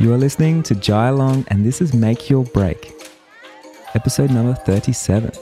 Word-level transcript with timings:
You 0.00 0.14
are 0.14 0.16
listening 0.16 0.62
to 0.62 0.76
Jai 0.76 1.10
Long, 1.10 1.44
and 1.48 1.64
this 1.64 1.80
is 1.80 1.92
Make 1.92 2.30
Your 2.30 2.44
Break, 2.44 2.92
episode 3.96 4.30
number 4.30 4.54
37. 4.54 5.32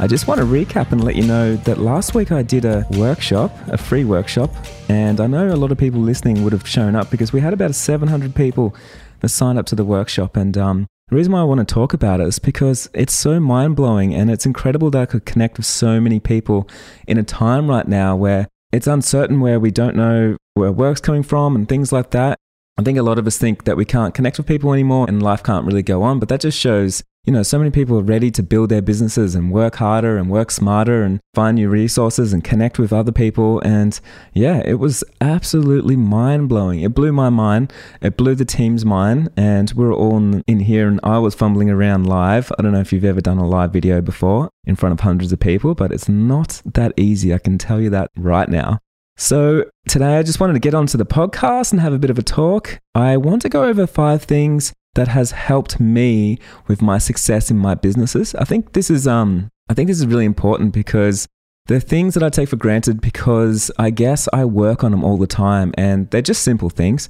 I 0.00 0.06
just 0.08 0.26
want 0.26 0.40
to 0.40 0.46
recap 0.46 0.90
and 0.90 1.04
let 1.04 1.14
you 1.14 1.22
know 1.22 1.54
that 1.54 1.78
last 1.78 2.16
week 2.16 2.32
I 2.32 2.42
did 2.42 2.64
a 2.64 2.84
workshop, 2.98 3.56
a 3.68 3.78
free 3.78 4.04
workshop, 4.04 4.50
and 4.88 5.20
I 5.20 5.28
know 5.28 5.54
a 5.54 5.54
lot 5.54 5.70
of 5.70 5.78
people 5.78 6.00
listening 6.00 6.42
would 6.42 6.52
have 6.52 6.66
shown 6.66 6.96
up 6.96 7.12
because 7.12 7.32
we 7.32 7.38
had 7.38 7.52
about 7.52 7.76
700 7.76 8.34
people 8.34 8.74
that 9.20 9.28
signed 9.28 9.60
up 9.60 9.66
to 9.66 9.76
the 9.76 9.84
workshop. 9.84 10.36
And 10.36 10.58
um, 10.58 10.88
the 11.08 11.14
reason 11.14 11.32
why 11.32 11.40
I 11.40 11.44
want 11.44 11.66
to 11.66 11.74
talk 11.74 11.92
about 11.92 12.20
it 12.20 12.26
is 12.26 12.40
because 12.40 12.90
it's 12.92 13.14
so 13.14 13.38
mind 13.38 13.76
blowing 13.76 14.12
and 14.12 14.28
it's 14.28 14.44
incredible 14.44 14.90
that 14.90 15.02
I 15.02 15.06
could 15.06 15.24
connect 15.24 15.56
with 15.56 15.66
so 15.66 16.00
many 16.00 16.18
people 16.18 16.68
in 17.06 17.16
a 17.16 17.22
time 17.22 17.70
right 17.70 17.86
now 17.86 18.16
where 18.16 18.48
it's 18.72 18.88
uncertain, 18.88 19.40
where 19.40 19.60
we 19.60 19.70
don't 19.70 19.94
know 19.94 20.36
where 20.54 20.72
work's 20.72 21.00
coming 21.00 21.22
from 21.22 21.54
and 21.54 21.68
things 21.68 21.92
like 21.92 22.10
that. 22.10 22.40
I 22.76 22.82
think 22.82 22.98
a 22.98 23.02
lot 23.02 23.18
of 23.18 23.26
us 23.26 23.38
think 23.38 23.64
that 23.64 23.76
we 23.76 23.84
can't 23.84 24.14
connect 24.14 24.36
with 24.36 24.48
people 24.48 24.72
anymore 24.72 25.06
and 25.08 25.22
life 25.22 25.44
can't 25.44 25.64
really 25.64 25.84
go 25.84 26.02
on, 26.02 26.18
but 26.18 26.28
that 26.28 26.40
just 26.40 26.58
shows 26.58 27.04
you 27.26 27.32
know, 27.32 27.42
so 27.42 27.58
many 27.58 27.72
people 27.72 27.98
are 27.98 28.02
ready 28.02 28.30
to 28.30 28.42
build 28.42 28.68
their 28.68 28.80
businesses 28.80 29.34
and 29.34 29.50
work 29.50 29.74
harder 29.76 30.16
and 30.16 30.30
work 30.30 30.52
smarter 30.52 31.02
and 31.02 31.18
find 31.34 31.56
new 31.56 31.68
resources 31.68 32.32
and 32.32 32.44
connect 32.44 32.78
with 32.78 32.92
other 32.92 33.10
people. 33.10 33.60
And 33.60 33.98
yeah, 34.32 34.62
it 34.64 34.74
was 34.74 35.02
absolutely 35.20 35.96
mind 35.96 36.48
blowing. 36.48 36.82
It 36.82 36.94
blew 36.94 37.12
my 37.12 37.28
mind. 37.28 37.72
It 38.00 38.16
blew 38.16 38.36
the 38.36 38.44
team's 38.44 38.84
mind. 38.84 39.30
And 39.36 39.72
we 39.72 39.84
are 39.86 39.92
all 39.92 40.40
in 40.46 40.60
here 40.60 40.86
and 40.86 41.00
I 41.02 41.18
was 41.18 41.34
fumbling 41.34 41.68
around 41.68 42.06
live. 42.06 42.52
I 42.56 42.62
don't 42.62 42.70
know 42.70 42.80
if 42.80 42.92
you've 42.92 43.04
ever 43.04 43.20
done 43.20 43.38
a 43.38 43.46
live 43.46 43.72
video 43.72 44.00
before 44.00 44.48
in 44.64 44.76
front 44.76 44.92
of 44.92 45.00
hundreds 45.00 45.32
of 45.32 45.40
people, 45.40 45.74
but 45.74 45.90
it's 45.90 46.08
not 46.08 46.62
that 46.64 46.92
easy. 46.96 47.34
I 47.34 47.38
can 47.38 47.58
tell 47.58 47.80
you 47.80 47.90
that 47.90 48.12
right 48.16 48.48
now. 48.48 48.78
So, 49.18 49.64
today 49.88 50.18
I 50.18 50.22
just 50.22 50.40
wanted 50.40 50.52
to 50.52 50.60
get 50.60 50.74
onto 50.74 50.98
the 50.98 51.06
podcast 51.06 51.72
and 51.72 51.80
have 51.80 51.94
a 51.94 51.98
bit 51.98 52.10
of 52.10 52.18
a 52.18 52.22
talk. 52.22 52.80
I 52.94 53.16
want 53.16 53.40
to 53.42 53.48
go 53.48 53.64
over 53.64 53.86
five 53.86 54.22
things 54.22 54.74
that 54.96 55.08
has 55.08 55.30
helped 55.30 55.78
me 55.78 56.38
with 56.66 56.82
my 56.82 56.98
success 56.98 57.50
in 57.50 57.56
my 57.56 57.74
businesses. 57.74 58.34
I 58.34 58.44
think 58.44 58.72
this 58.72 58.90
is 58.90 59.06
um 59.06 59.48
I 59.68 59.74
think 59.74 59.88
this 59.88 59.98
is 59.98 60.06
really 60.06 60.24
important 60.24 60.72
because 60.72 61.26
they're 61.66 61.80
things 61.80 62.14
that 62.14 62.22
I 62.22 62.30
take 62.30 62.48
for 62.48 62.56
granted 62.56 63.00
because 63.00 63.70
I 63.78 63.90
guess 63.90 64.28
I 64.32 64.44
work 64.44 64.84
on 64.84 64.92
them 64.92 65.04
all 65.04 65.18
the 65.18 65.26
time 65.26 65.72
and 65.76 66.08
they're 66.10 66.22
just 66.22 66.42
simple 66.42 66.70
things, 66.70 67.08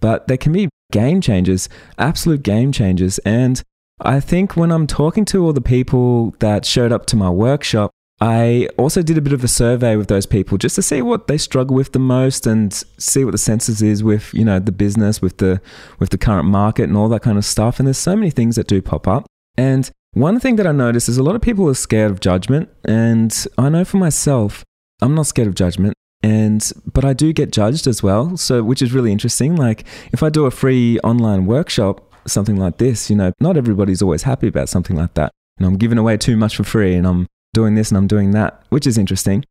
but 0.00 0.28
they 0.28 0.36
can 0.36 0.52
be 0.52 0.68
game 0.92 1.20
changers, 1.20 1.68
absolute 1.98 2.42
game 2.42 2.70
changers. 2.72 3.18
And 3.18 3.62
I 4.00 4.20
think 4.20 4.56
when 4.56 4.70
I'm 4.70 4.86
talking 4.86 5.24
to 5.26 5.44
all 5.44 5.52
the 5.52 5.60
people 5.60 6.34
that 6.38 6.64
showed 6.64 6.92
up 6.92 7.06
to 7.06 7.16
my 7.16 7.30
workshop, 7.30 7.90
I 8.20 8.68
also 8.78 9.02
did 9.02 9.18
a 9.18 9.20
bit 9.20 9.34
of 9.34 9.44
a 9.44 9.48
survey 9.48 9.96
with 9.96 10.08
those 10.08 10.24
people 10.24 10.56
just 10.56 10.74
to 10.76 10.82
see 10.82 11.02
what 11.02 11.26
they 11.26 11.36
struggle 11.36 11.76
with 11.76 11.92
the 11.92 11.98
most 11.98 12.46
and 12.46 12.72
see 12.72 13.24
what 13.24 13.32
the 13.32 13.38
census 13.38 13.82
is 13.82 14.02
with, 14.02 14.32
you 14.32 14.44
know, 14.44 14.58
the 14.58 14.72
business, 14.72 15.20
with 15.20 15.36
the 15.36 15.60
with 15.98 16.10
the 16.10 16.18
current 16.18 16.48
market 16.48 16.84
and 16.84 16.96
all 16.96 17.10
that 17.10 17.20
kind 17.22 17.36
of 17.36 17.44
stuff. 17.44 17.78
And 17.78 17.86
there's 17.86 17.98
so 17.98 18.16
many 18.16 18.30
things 18.30 18.56
that 18.56 18.68
do 18.68 18.80
pop 18.80 19.06
up. 19.06 19.26
And 19.58 19.90
one 20.12 20.40
thing 20.40 20.56
that 20.56 20.66
I 20.66 20.72
noticed 20.72 21.10
is 21.10 21.18
a 21.18 21.22
lot 21.22 21.36
of 21.36 21.42
people 21.42 21.68
are 21.68 21.74
scared 21.74 22.10
of 22.10 22.20
judgment. 22.20 22.70
And 22.86 23.46
I 23.58 23.68
know 23.68 23.84
for 23.84 23.98
myself, 23.98 24.64
I'm 25.02 25.14
not 25.14 25.26
scared 25.26 25.48
of 25.48 25.54
judgment. 25.54 25.92
And 26.22 26.72
but 26.90 27.04
I 27.04 27.12
do 27.12 27.34
get 27.34 27.52
judged 27.52 27.86
as 27.86 28.02
well. 28.02 28.38
So 28.38 28.62
which 28.62 28.80
is 28.80 28.94
really 28.94 29.12
interesting. 29.12 29.56
Like 29.56 29.84
if 30.12 30.22
I 30.22 30.30
do 30.30 30.46
a 30.46 30.50
free 30.50 30.98
online 31.00 31.44
workshop, 31.44 32.14
something 32.26 32.56
like 32.56 32.78
this, 32.78 33.10
you 33.10 33.16
know, 33.16 33.32
not 33.40 33.58
everybody's 33.58 34.00
always 34.00 34.22
happy 34.22 34.48
about 34.48 34.70
something 34.70 34.96
like 34.96 35.12
that. 35.14 35.32
And 35.58 35.66
I'm 35.66 35.76
giving 35.76 35.98
away 35.98 36.16
too 36.16 36.38
much 36.38 36.56
for 36.56 36.64
free 36.64 36.94
and 36.94 37.06
I'm 37.06 37.26
doing 37.56 37.74
this 37.74 37.88
and 37.90 37.96
I'm 37.96 38.06
doing 38.06 38.32
that, 38.32 38.62
which 38.68 38.86
is 38.86 38.98
interesting. 38.98 39.42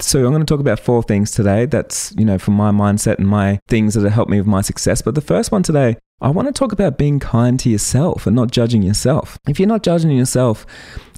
So 0.00 0.24
I'm 0.24 0.32
going 0.32 0.40
to 0.40 0.52
talk 0.52 0.60
about 0.60 0.80
four 0.80 1.02
things 1.04 1.30
today. 1.30 1.66
That's, 1.66 2.12
you 2.18 2.24
know, 2.24 2.38
from 2.38 2.54
my 2.54 2.72
mindset 2.72 3.18
and 3.18 3.28
my 3.28 3.60
things 3.68 3.94
that 3.94 4.02
have 4.02 4.12
helped 4.12 4.30
me 4.30 4.38
with 4.38 4.46
my 4.46 4.60
success. 4.60 5.02
But 5.02 5.14
the 5.14 5.20
first 5.20 5.52
one 5.52 5.62
today, 5.62 5.96
I 6.20 6.30
want 6.30 6.48
to 6.48 6.52
talk 6.52 6.72
about 6.72 6.98
being 6.98 7.20
kind 7.20 7.60
to 7.60 7.70
yourself 7.70 8.26
and 8.26 8.34
not 8.34 8.50
judging 8.50 8.82
yourself. 8.82 9.38
If 9.46 9.60
you're 9.60 9.68
not 9.68 9.84
judging 9.84 10.10
yourself, 10.10 10.66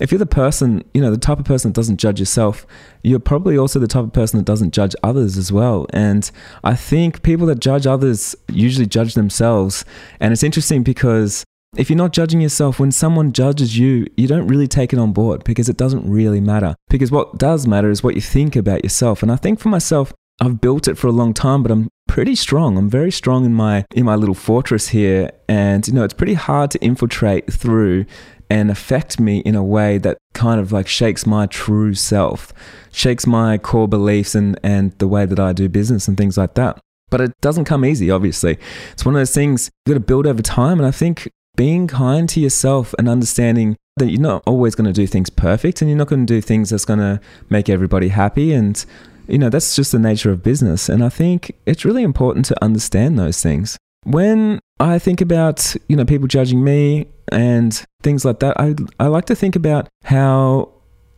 if 0.00 0.10
you're 0.10 0.18
the 0.18 0.26
person, 0.26 0.82
you 0.92 1.00
know, 1.00 1.10
the 1.10 1.16
type 1.16 1.38
of 1.38 1.46
person 1.46 1.70
that 1.70 1.76
doesn't 1.76 1.98
judge 1.98 2.18
yourself, 2.18 2.66
you're 3.02 3.18
probably 3.18 3.56
also 3.56 3.78
the 3.78 3.86
type 3.86 4.04
of 4.04 4.12
person 4.12 4.38
that 4.38 4.46
doesn't 4.46 4.74
judge 4.74 4.96
others 5.02 5.38
as 5.38 5.50
well. 5.50 5.86
And 5.94 6.30
I 6.64 6.74
think 6.74 7.22
people 7.22 7.46
that 7.46 7.60
judge 7.60 7.86
others 7.86 8.34
usually 8.50 8.86
judge 8.86 9.14
themselves. 9.14 9.84
And 10.20 10.32
it's 10.32 10.42
interesting 10.42 10.82
because 10.82 11.44
if 11.76 11.90
you're 11.90 11.96
not 11.96 12.12
judging 12.12 12.40
yourself, 12.40 12.78
when 12.80 12.92
someone 12.92 13.32
judges 13.32 13.78
you, 13.78 14.06
you 14.16 14.26
don't 14.26 14.46
really 14.46 14.66
take 14.66 14.92
it 14.92 14.98
on 14.98 15.12
board 15.12 15.44
because 15.44 15.68
it 15.68 15.76
doesn't 15.76 16.08
really 16.08 16.40
matter. 16.40 16.74
Because 16.88 17.10
what 17.10 17.38
does 17.38 17.66
matter 17.66 17.90
is 17.90 18.02
what 18.02 18.14
you 18.14 18.20
think 18.20 18.56
about 18.56 18.84
yourself. 18.84 19.22
And 19.22 19.30
I 19.30 19.36
think 19.36 19.60
for 19.60 19.68
myself, 19.68 20.12
I've 20.40 20.60
built 20.60 20.86
it 20.86 20.98
for 20.98 21.06
a 21.06 21.12
long 21.12 21.32
time, 21.32 21.62
but 21.62 21.72
I'm 21.72 21.88
pretty 22.08 22.34
strong. 22.34 22.76
I'm 22.76 22.90
very 22.90 23.10
strong 23.10 23.44
in 23.44 23.54
my 23.54 23.86
in 23.94 24.04
my 24.04 24.14
little 24.14 24.34
fortress 24.34 24.88
here, 24.88 25.30
and 25.48 25.86
you 25.86 25.94
know 25.94 26.04
it's 26.04 26.14
pretty 26.14 26.34
hard 26.34 26.70
to 26.72 26.84
infiltrate 26.84 27.52
through 27.52 28.04
and 28.50 28.70
affect 28.70 29.18
me 29.18 29.38
in 29.38 29.54
a 29.54 29.64
way 29.64 29.98
that 29.98 30.18
kind 30.34 30.60
of 30.60 30.72
like 30.72 30.86
shakes 30.86 31.26
my 31.26 31.46
true 31.46 31.94
self, 31.94 32.52
shakes 32.92 33.26
my 33.26 33.56
core 33.56 33.88
beliefs 33.88 34.34
and 34.34 34.60
and 34.62 34.92
the 34.98 35.08
way 35.08 35.24
that 35.24 35.40
I 35.40 35.52
do 35.52 35.68
business 35.68 36.06
and 36.06 36.16
things 36.18 36.36
like 36.36 36.54
that. 36.54 36.78
But 37.08 37.20
it 37.20 37.32
doesn't 37.40 37.64
come 37.64 37.84
easy, 37.84 38.10
obviously. 38.10 38.58
It's 38.92 39.04
one 39.04 39.14
of 39.14 39.20
those 39.20 39.34
things 39.34 39.70
you 39.86 39.94
got 39.94 40.00
to 40.00 40.04
build 40.04 40.26
over 40.26 40.42
time, 40.42 40.78
and 40.78 40.86
I 40.86 40.90
think 40.90 41.30
being 41.56 41.86
kind 41.86 42.28
to 42.28 42.40
yourself 42.40 42.94
and 42.98 43.08
understanding 43.08 43.76
that 43.96 44.10
you're 44.10 44.20
not 44.20 44.42
always 44.46 44.74
going 44.74 44.86
to 44.86 44.92
do 44.92 45.06
things 45.06 45.30
perfect 45.30 45.80
and 45.80 45.90
you're 45.90 45.98
not 45.98 46.08
going 46.08 46.26
to 46.26 46.32
do 46.32 46.40
things 46.40 46.70
that's 46.70 46.84
going 46.84 46.98
to 46.98 47.18
make 47.48 47.68
everybody 47.68 48.08
happy 48.08 48.52
and 48.52 48.84
you 49.26 49.38
know 49.38 49.48
that's 49.48 49.74
just 49.74 49.92
the 49.92 49.98
nature 49.98 50.30
of 50.30 50.42
business. 50.42 50.88
And 50.88 51.02
i 51.02 51.08
think 51.08 51.56
it's 51.66 51.84
really 51.84 52.02
important 52.02 52.44
to 52.46 52.64
understand 52.64 53.18
those 53.18 53.42
things. 53.42 53.76
When 54.04 54.60
i 54.78 54.98
think 54.98 55.20
about 55.20 55.74
you 55.88 55.96
know 55.96 56.04
people 56.04 56.28
judging 56.28 56.62
me 56.62 57.06
and 57.32 57.84
things 58.02 58.24
like 58.24 58.38
that 58.38 58.60
i, 58.60 58.74
I 59.00 59.08
like 59.08 59.24
to 59.24 59.34
think 59.34 59.56
about 59.56 59.88
how 60.04 60.70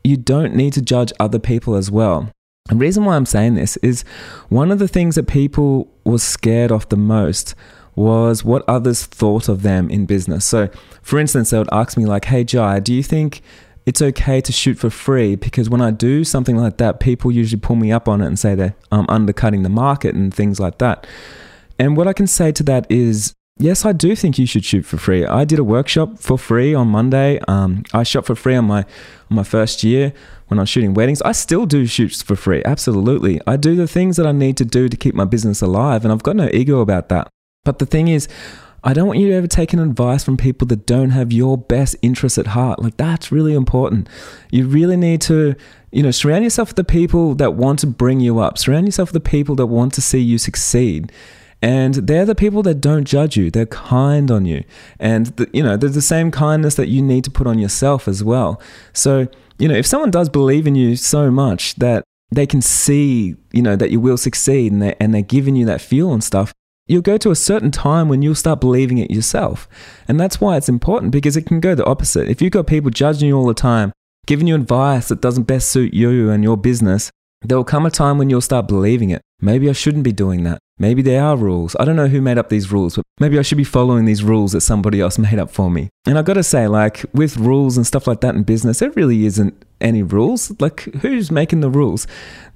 you 0.05 0.17
don't 0.17 0.55
need 0.55 0.73
to 0.75 0.81
judge 0.81 1.13
other 1.21 1.39
people 1.39 1.75
as 1.75 1.91
well. 1.91 2.31
The 2.69 2.77
reason 2.77 3.05
why 3.05 3.17
i'm 3.17 3.27
saying 3.27 3.57
this 3.57 3.77
is 3.79 4.05
one 4.49 4.71
of 4.71 4.79
the 4.79 4.89
things 4.89 5.17
that 5.17 5.27
people 5.27 5.89
were 6.05 6.19
scared 6.19 6.71
of 6.71 6.89
the 6.89 6.97
most 6.97 7.55
was 7.99 8.45
what 8.45 8.63
others 8.69 9.05
thought 9.05 9.49
of 9.49 9.63
them 9.63 9.91
in 9.91 10.07
business. 10.07 10.45
So, 10.45 10.69
for 11.03 11.19
instance, 11.19 11.51
they 11.51 11.59
would 11.59 11.69
ask 11.73 11.99
me, 11.99 12.07
like, 12.07 12.27
hey, 12.27 12.45
Jai, 12.45 12.79
do 12.79 12.95
you 12.95 13.03
think 13.03 13.43
it's 13.87 14.01
okay 14.01 14.41
to 14.41 14.53
shoot 14.53 14.79
for 14.79 14.89
free? 14.89 15.35
Because 15.35 15.69
when 15.69 15.81
I 15.81 15.91
do 15.91 16.23
something 16.23 16.57
like 16.57 16.77
that, 16.77 17.01
people 17.01 17.33
usually 17.33 17.61
pull 17.61 17.77
me 17.77 17.91
up 17.91 18.09
on 18.09 18.21
it 18.21 18.27
and 18.27 18.39
say 18.39 18.55
that 18.55 18.75
I'm 18.93 19.07
undercutting 19.09 19.65
the 19.65 19.69
market 19.69 20.15
and 20.15 20.33
things 20.33 20.61
like 20.61 20.79
that. 20.79 21.07
And 21.79 21.97
what 21.97 22.07
I 22.07 22.13
can 22.13 22.27
say 22.27 22.53
to 22.53 22.63
that 22.65 22.87
is, 22.89 23.35
yes, 23.59 23.85
I 23.85 23.93
do 23.93 24.15
think 24.15 24.39
you 24.39 24.47
should 24.47 24.65
shoot 24.65 24.85
for 24.85 24.97
free. 24.97 25.27
I 25.27 25.45
did 25.45 25.59
a 25.59 25.65
workshop 25.65 26.19
for 26.19 26.39
free 26.39 26.75
on 26.75 26.89
Monday. 26.89 27.41
Um, 27.49 27.83
I 27.93 28.05
shot 28.05 28.27
for 28.27 28.37
free 28.37 28.55
on 28.55 28.67
my 28.67 28.81
on 29.31 29.37
my 29.37 29.45
first 29.45 29.83
year 29.83 30.13
when 30.47 30.59
I 30.59 30.63
was 30.63 30.69
shooting 30.69 30.95
weddings. 30.95 31.21
I 31.23 31.33
still 31.33 31.67
do 31.67 31.85
shoots 31.87 32.23
for 32.23 32.37
free. 32.37 32.63
Absolutely, 32.65 33.41
I 33.47 33.57
do 33.57 33.75
the 33.75 33.89
things 33.89 34.17
that 34.17 34.27
I 34.27 34.33
need 34.33 34.57
to 34.59 34.65
do 34.65 34.89
to 34.89 34.97
keep 34.97 35.15
my 35.15 35.25
business 35.25 35.63
alive, 35.63 36.05
and 36.05 36.13
I've 36.13 36.23
got 36.23 36.37
no 36.37 36.49
ego 36.53 36.81
about 36.81 37.09
that. 37.09 37.29
But 37.69 37.81
the 37.81 37.85
thing 37.85 38.09
is, 38.09 38.29
I 38.83 38.95
don't 38.95 39.07
want 39.07 39.19
you 39.19 39.29
to 39.29 39.35
ever 39.35 39.47
take 39.47 39.75
an 39.75 39.79
advice 39.79 40.25
from 40.25 40.39
people 40.39 40.67
that 40.69 40.87
don't 40.87 41.11
have 41.11 41.35
your 41.35 41.59
best 41.59 41.97
interests 42.01 42.39
at 42.39 42.47
heart. 42.47 42.81
Like 42.83 42.97
that's 42.97 43.31
really 43.31 43.53
important. 43.53 44.09
You 44.51 44.67
really 44.67 44.97
need 44.97 45.21
to, 45.23 45.55
you 45.93 46.03
know, 46.03 46.11
surround 46.11 46.45
yourself 46.45 46.71
with 46.71 46.77
the 46.77 46.85
people 46.85 47.35
that 47.35 47.57
want 47.57 47.81
to 47.81 47.87
bring 47.87 48.21
you 48.21 48.39
up. 48.39 48.57
Surround 48.57 48.87
yourself 48.87 49.13
with 49.13 49.23
the 49.23 49.29
people 49.29 49.55
that 49.57 49.67
want 49.67 49.93
to 49.93 50.01
see 50.01 50.19
you 50.19 50.39
succeed. 50.39 51.13
And 51.61 51.93
they're 51.97 52.25
the 52.25 52.35
people 52.35 52.63
that 52.63 52.77
don't 52.77 53.05
judge 53.05 53.37
you. 53.37 53.51
They're 53.51 53.67
kind 53.67 54.31
on 54.31 54.47
you. 54.47 54.65
And, 54.99 55.27
the, 55.27 55.51
you 55.53 55.63
know, 55.63 55.77
there's 55.77 55.95
the 55.95 56.01
same 56.01 56.31
kindness 56.31 56.77
that 56.77 56.89
you 56.89 57.03
need 57.03 57.25
to 57.25 57.31
put 57.31 57.47
on 57.47 57.59
yourself 57.59 58.09
as 58.09 58.25
well. 58.25 58.63
So, 58.95 59.29
you 59.59 59.69
know, 59.69 59.75
if 59.75 59.85
someone 59.85 60.11
does 60.11 60.31
believe 60.31 60.67
in 60.67 60.75
you 60.75 60.97
so 60.97 61.31
much 61.31 61.75
that 61.75 62.03
they 62.31 62.47
can 62.47 62.63
see, 62.63 63.37
you 63.53 63.61
know, 63.61 63.77
that 63.77 63.91
you 63.91 64.01
will 64.01 64.17
succeed 64.17 64.73
and, 64.73 64.81
they, 64.81 64.97
and 64.99 65.13
they're 65.13 65.21
giving 65.21 65.55
you 65.55 65.67
that 65.67 65.83
fuel 65.83 66.15
and 66.15 66.25
stuff, 66.25 66.55
you'll 66.89 67.03
go 67.03 67.19
to 67.19 67.31
a 67.31 67.37
certain 67.37 67.71
time 67.71 68.09
when 68.09 68.23
you'll 68.23 68.35
start 68.35 68.61
believing 68.61 68.99
it 68.99 69.11
yourself. 69.11 69.69
And 70.09 70.19
that's 70.19 70.41
why 70.41 70.57
it's 70.57 70.69
important 70.69 71.13
because 71.13 71.37
it 71.37 71.47
can 71.47 71.61
go 71.61 71.75
the 71.75 71.85
opposite. 71.85 72.29
If 72.29 72.43
you've 72.43 72.53
got 72.53 72.67
people 72.67 72.91
judging 72.91 73.29
you 73.29 73.37
all 73.37 73.47
the 73.47 73.55
time, 73.55 73.93
giving 74.27 74.47
you 74.47 74.55
advice 74.55 75.09
that 75.09 75.21
doesn't 75.21 75.45
best 75.45 75.71
suit 75.71 75.95
you 75.95 76.31
and 76.31 76.43
your 76.43 76.57
business, 76.57 77.11
there 77.43 77.57
will 77.57 77.65
come 77.65 77.87
a 77.87 77.91
time 77.91 78.19
when 78.19 78.31
you'll 78.31 78.41
start 78.41 78.67
believing 78.67 79.11
it. 79.11 79.23
Maybe 79.41 79.69
I 79.69 79.73
shouldn't 79.73 80.03
be 80.03 80.13
doing 80.13 80.43
that. 80.45 80.59
Maybe 80.79 81.03
there 81.03 81.23
are 81.23 81.37
rules. 81.37 81.77
I 81.79 81.85
don't 81.85 81.97
know 81.97 82.09
who 82.09 82.21
made 82.21 82.39
up 82.39 82.49
these 82.49 82.73
rules, 82.73 82.97
but 82.97 83.05
maybe 83.21 83.39
I 83.39 83.43
should 83.43 83.59
be 83.59 83.65
following 83.65 84.05
these 84.05 84.25
rules 84.25 84.53
that 84.53 84.63
somebody 84.63 85.01
else 85.01 85.19
made 85.19 85.39
up 85.39 85.51
for 85.51 85.71
me. 85.71 85.91
And 86.07 86.19
I've 86.19 86.25
got 86.25 86.35
to 86.35 86.43
say, 86.43 86.67
like 86.67 87.05
with 87.13 87.37
rules 87.37 87.77
and 87.77 87.87
stuff 87.87 88.07
like 88.07 88.21
that 88.23 88.35
in 88.35 88.43
business, 88.43 88.83
it 88.83 88.97
really 88.97 89.27
isn't 89.27 89.65
any 89.81 90.03
rules. 90.03 90.53
Like, 90.61 90.83
who's 91.03 91.31
making 91.31 91.61
the 91.61 91.71
rules? 91.71 92.07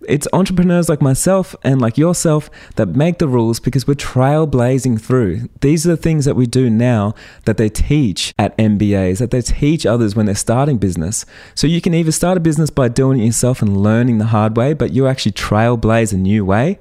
It's 0.09 0.27
entrepreneurs 0.33 0.89
like 0.89 1.01
myself 1.01 1.55
and 1.63 1.81
like 1.81 1.97
yourself 1.97 2.51
that 2.75 2.89
make 2.89 3.19
the 3.19 3.29
rules 3.29 3.61
because 3.61 3.87
we're 3.87 3.95
trailblazing 3.95 5.01
through. 5.01 5.49
These 5.61 5.87
are 5.87 5.91
the 5.91 5.97
things 5.97 6.25
that 6.25 6.35
we 6.35 6.47
do 6.47 6.69
now 6.69 7.15
that 7.45 7.57
they 7.57 7.69
teach 7.69 8.35
at 8.39 8.57
MBAs, 8.59 9.19
that 9.19 9.31
they 9.31 9.43
teach 9.43 9.87
others 9.87 10.17
when 10.17 10.27
they're 10.27 10.35
starting 10.35 10.79
business. 10.79 11.25
So 11.55 11.67
you 11.67 11.81
can 11.81 11.95
either 11.95 12.13
start 12.13 12.37
a 12.37 12.41
business 12.41 12.71
by 12.71 12.89
doing 12.89 13.21
it 13.21 13.27
yourself 13.27 13.63
and 13.63 13.81
learning 13.81 14.19
the 14.19 14.27
hard 14.27 14.57
way, 14.57 14.73
but 14.73 14.93
you 14.93 15.07
actually 15.07 15.33
trailblaze 15.33 16.13
a 16.13 16.17
new 16.17 16.45
way, 16.45 16.79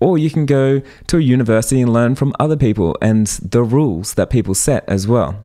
or 0.00 0.18
you 0.18 0.30
can 0.30 0.46
go 0.46 0.82
to 1.06 1.16
a 1.18 1.22
university 1.22 1.80
and 1.80 1.92
learn 1.92 2.16
from 2.16 2.34
other 2.40 2.56
people 2.56 2.96
and 3.00 3.26
the 3.26 3.62
rules 3.62 4.14
that 4.14 4.30
people 4.30 4.54
set 4.54 4.84
as 4.88 5.06
well 5.06 5.44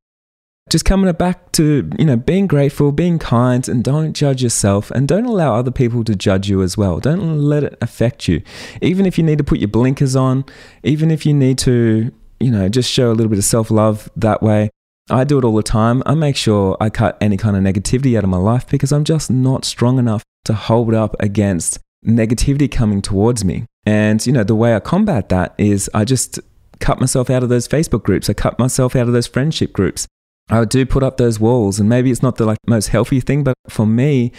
just 0.69 0.85
coming 0.85 1.11
back 1.13 1.51
to 1.53 1.89
you 1.97 2.05
know 2.05 2.15
being 2.15 2.47
grateful 2.47 2.91
being 2.91 3.19
kind 3.19 3.67
and 3.67 3.83
don't 3.83 4.13
judge 4.13 4.43
yourself 4.43 4.91
and 4.91 5.07
don't 5.07 5.25
allow 5.25 5.55
other 5.55 5.71
people 5.71 6.03
to 6.03 6.15
judge 6.15 6.49
you 6.49 6.61
as 6.61 6.77
well. 6.77 6.99
Don't 6.99 7.39
let 7.39 7.63
it 7.63 7.77
affect 7.81 8.27
you. 8.27 8.41
Even 8.81 9.05
if 9.05 9.17
you 9.17 9.23
need 9.23 9.37
to 9.37 9.43
put 9.43 9.59
your 9.59 9.67
blinkers 9.67 10.15
on 10.15 10.45
even 10.83 11.11
if 11.11 11.25
you 11.25 11.33
need 11.33 11.57
to 11.59 12.11
you 12.39 12.51
know 12.51 12.69
just 12.69 12.91
show 12.91 13.11
a 13.11 13.13
little 13.13 13.29
bit 13.29 13.39
of 13.39 13.45
self-love 13.45 14.09
that 14.15 14.41
way. 14.41 14.69
I 15.11 15.23
do 15.23 15.39
it 15.39 15.43
all 15.43 15.55
the 15.55 15.63
time. 15.63 16.03
I 16.05 16.13
make 16.13 16.35
sure 16.35 16.77
i 16.79 16.89
cut 16.89 17.17
any 17.19 17.35
kind 17.35 17.57
of 17.57 17.63
negativity 17.63 18.15
out 18.17 18.23
of 18.23 18.29
my 18.29 18.37
life 18.37 18.67
because 18.67 18.91
i'm 18.91 19.03
just 19.03 19.31
not 19.31 19.65
strong 19.65 19.97
enough 19.97 20.23
to 20.45 20.53
hold 20.53 20.93
up 20.93 21.15
against 21.19 21.79
negativity 22.05 22.71
coming 22.71 23.01
towards 23.01 23.43
me. 23.43 23.65
And 23.85 24.25
you 24.25 24.31
know 24.31 24.43
the 24.43 24.55
way 24.55 24.75
i 24.75 24.79
combat 24.79 25.29
that 25.29 25.55
is 25.57 25.89
i 25.93 26.05
just 26.05 26.39
cut 26.79 26.99
myself 26.99 27.29
out 27.29 27.43
of 27.43 27.49
those 27.49 27.67
facebook 27.67 28.03
groups. 28.03 28.29
I 28.29 28.33
cut 28.33 28.59
myself 28.59 28.95
out 28.95 29.07
of 29.07 29.13
those 29.13 29.27
friendship 29.27 29.73
groups 29.73 30.07
I 30.51 30.65
do 30.65 30.85
put 30.85 31.03
up 31.03 31.17
those 31.17 31.39
walls, 31.39 31.79
and 31.79 31.87
maybe 31.87 32.09
it's 32.09 32.23
not 32.23 32.37
the 32.37 32.45
like 32.45 32.57
most 32.67 32.87
healthy 32.87 33.19
thing, 33.19 33.43
but 33.43 33.53
for 33.67 33.85
me, 33.85 34.31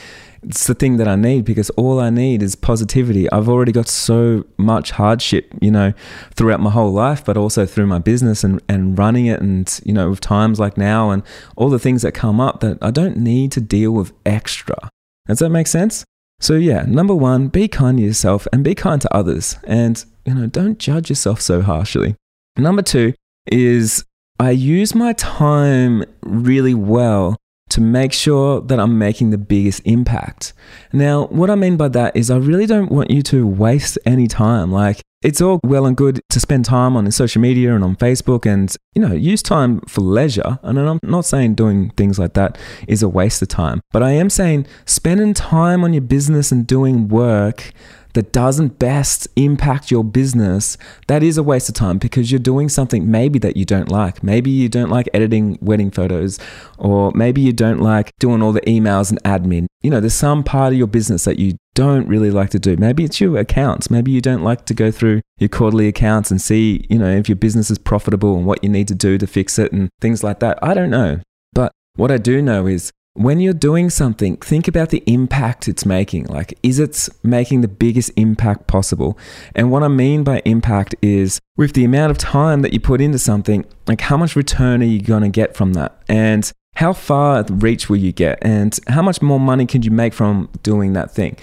it's 0.42 0.66
the 0.66 0.74
thing 0.74 0.96
that 0.96 1.06
I 1.06 1.14
need 1.14 1.44
because 1.44 1.70
all 1.70 2.00
I 2.00 2.10
need 2.10 2.42
is 2.42 2.56
positivity. 2.56 3.30
I've 3.30 3.48
already 3.48 3.72
got 3.72 3.88
so 3.88 4.44
much 4.56 4.90
hardship, 4.90 5.52
you 5.60 5.70
know, 5.70 5.92
throughout 6.34 6.60
my 6.60 6.70
whole 6.70 6.92
life, 6.92 7.24
but 7.24 7.36
also 7.36 7.64
through 7.64 7.86
my 7.86 7.98
business 8.00 8.42
and, 8.42 8.60
and 8.68 8.98
running 8.98 9.26
it, 9.26 9.40
and 9.40 9.80
you 9.84 9.92
know, 9.92 10.10
with 10.10 10.20
times 10.20 10.58
like 10.58 10.76
now 10.76 11.10
and 11.10 11.22
all 11.56 11.68
the 11.68 11.78
things 11.78 12.02
that 12.02 12.12
come 12.12 12.40
up 12.40 12.60
that 12.60 12.78
I 12.82 12.90
don't 12.90 13.16
need 13.16 13.52
to 13.52 13.60
deal 13.60 13.92
with 13.92 14.12
extra. 14.26 14.90
Does 15.26 15.38
that 15.38 15.50
make 15.50 15.68
sense? 15.68 16.04
So 16.40 16.54
yeah, 16.54 16.84
number 16.88 17.14
one, 17.14 17.48
be 17.48 17.68
kind 17.68 17.98
to 17.98 18.04
yourself 18.04 18.48
and 18.52 18.64
be 18.64 18.74
kind 18.74 19.00
to 19.02 19.14
others, 19.14 19.58
and 19.64 20.04
you 20.24 20.34
know, 20.34 20.46
don't 20.46 20.78
judge 20.78 21.08
yourself 21.08 21.40
so 21.40 21.62
harshly. 21.62 22.16
Number 22.56 22.82
two 22.82 23.14
is 23.46 24.04
I 24.40 24.52
use 24.52 24.94
my 24.94 25.12
time 25.12 26.02
really 26.22 26.72
well 26.72 27.37
to 27.69 27.81
make 27.82 28.14
sure 28.14 28.62
that 28.62 28.81
I'm 28.81 28.98
making 28.98 29.32
the 29.32 29.37
biggest 29.37 29.82
impact. 29.84 30.54
Now, 30.94 31.26
what 31.26 31.50
I 31.50 31.56
mean 31.56 31.76
by 31.76 31.88
that 31.88 32.16
is 32.16 32.31
I 32.31 32.38
really 32.38 32.64
don't 32.64 32.90
want 32.90 33.10
you 33.10 33.20
to 33.25 33.46
waste 33.46 33.98
any 34.06 34.26
time. 34.26 34.72
Like, 34.72 35.02
it's 35.20 35.42
all 35.42 35.60
well 35.62 35.84
and 35.84 35.94
good 35.94 36.22
to 36.31 36.40
spend 36.40 36.64
time 36.64 36.96
on 36.96 37.10
social 37.10 37.42
media 37.42 37.75
and 37.75 37.84
on 37.84 37.96
Facebook 37.96 38.50
and, 38.50 38.75
you 38.94 39.02
know, 39.02 39.12
use 39.12 39.42
time 39.42 39.82
for 39.82 40.00
leisure. 40.00 40.58
And 40.62 40.78
I'm 40.78 41.00
not 41.02 41.26
saying 41.26 41.56
doing 41.56 41.90
things 41.90 42.19
like 42.19 42.32
that 42.32 42.56
is 42.88 43.02
a 43.02 43.10
waste 43.10 43.42
of 43.42 43.48
time, 43.48 43.82
but 43.92 44.02
I 44.02 44.12
am 44.12 44.31
saying 44.31 44.66
spending 44.87 45.34
time 45.34 45.84
on 45.84 45.92
your 45.92 46.00
business 46.00 46.50
and 46.50 46.66
doing 46.66 47.08
work 47.08 47.72
that 48.14 48.32
doesn't 48.32 48.78
best 48.78 49.28
impact 49.36 49.90
your 49.90 50.04
business, 50.04 50.76
that 51.06 51.22
is 51.22 51.38
a 51.38 51.42
waste 51.42 51.68
of 51.68 51.74
time 51.74 51.98
because 51.98 52.30
you're 52.30 52.38
doing 52.38 52.68
something 52.68 53.10
maybe 53.10 53.38
that 53.38 53.56
you 53.56 53.64
don't 53.64 53.88
like. 53.88 54.22
Maybe 54.22 54.50
you 54.50 54.68
don't 54.68 54.90
like 54.90 55.08
editing 55.14 55.58
wedding 55.60 55.90
photos, 55.90 56.38
or 56.78 57.12
maybe 57.14 57.40
you 57.40 57.52
don't 57.52 57.80
like 57.80 58.12
doing 58.18 58.42
all 58.42 58.52
the 58.52 58.60
emails 58.62 59.10
and 59.10 59.22
admin. 59.22 59.66
You 59.82 59.90
know, 59.90 60.00
there's 60.00 60.14
some 60.14 60.42
part 60.42 60.72
of 60.72 60.78
your 60.78 60.86
business 60.86 61.24
that 61.24 61.38
you 61.38 61.56
don't 61.74 62.08
really 62.08 62.30
like 62.30 62.50
to 62.50 62.58
do. 62.58 62.76
Maybe 62.76 63.04
it's 63.04 63.20
your 63.20 63.38
accounts. 63.38 63.90
Maybe 63.90 64.10
you 64.10 64.20
don't 64.20 64.42
like 64.42 64.66
to 64.66 64.74
go 64.74 64.90
through 64.90 65.22
your 65.38 65.48
quarterly 65.48 65.88
accounts 65.88 66.30
and 66.30 66.40
see, 66.40 66.84
you 66.90 66.98
know, 66.98 67.10
if 67.10 67.28
your 67.28 67.36
business 67.36 67.70
is 67.70 67.78
profitable 67.78 68.36
and 68.36 68.44
what 68.44 68.62
you 68.62 68.68
need 68.68 68.88
to 68.88 68.94
do 68.94 69.18
to 69.18 69.26
fix 69.26 69.58
it 69.58 69.72
and 69.72 69.88
things 70.00 70.22
like 70.22 70.40
that. 70.40 70.58
I 70.62 70.74
don't 70.74 70.90
know. 70.90 71.20
But 71.52 71.72
what 71.94 72.10
I 72.10 72.18
do 72.18 72.42
know 72.42 72.66
is 72.66 72.92
when 73.14 73.40
you're 73.40 73.52
doing 73.52 73.90
something, 73.90 74.36
think 74.36 74.68
about 74.68 74.90
the 74.90 75.02
impact 75.06 75.68
it's 75.68 75.84
making. 75.84 76.24
Like, 76.26 76.56
is 76.62 76.78
it 76.78 77.08
making 77.22 77.60
the 77.60 77.68
biggest 77.68 78.12
impact 78.16 78.66
possible? 78.66 79.18
And 79.54 79.70
what 79.70 79.82
I 79.82 79.88
mean 79.88 80.22
by 80.22 80.42
impact 80.44 80.94
is 81.02 81.40
with 81.56 81.72
the 81.72 81.84
amount 81.84 82.12
of 82.12 82.18
time 82.18 82.62
that 82.62 82.72
you 82.72 82.80
put 82.80 83.00
into 83.00 83.18
something, 83.18 83.64
like 83.86 84.00
how 84.02 84.16
much 84.16 84.36
return 84.36 84.80
are 84.82 84.86
you 84.86 85.02
going 85.02 85.22
to 85.22 85.28
get 85.28 85.56
from 85.56 85.72
that? 85.72 86.00
And 86.08 86.50
how 86.76 86.92
far 86.92 87.44
reach 87.50 87.90
will 87.90 87.96
you 87.96 88.12
get? 88.12 88.38
And 88.42 88.78
how 88.86 89.02
much 89.02 89.20
more 89.20 89.40
money 89.40 89.66
can 89.66 89.82
you 89.82 89.90
make 89.90 90.14
from 90.14 90.48
doing 90.62 90.92
that 90.92 91.10
thing? 91.10 91.36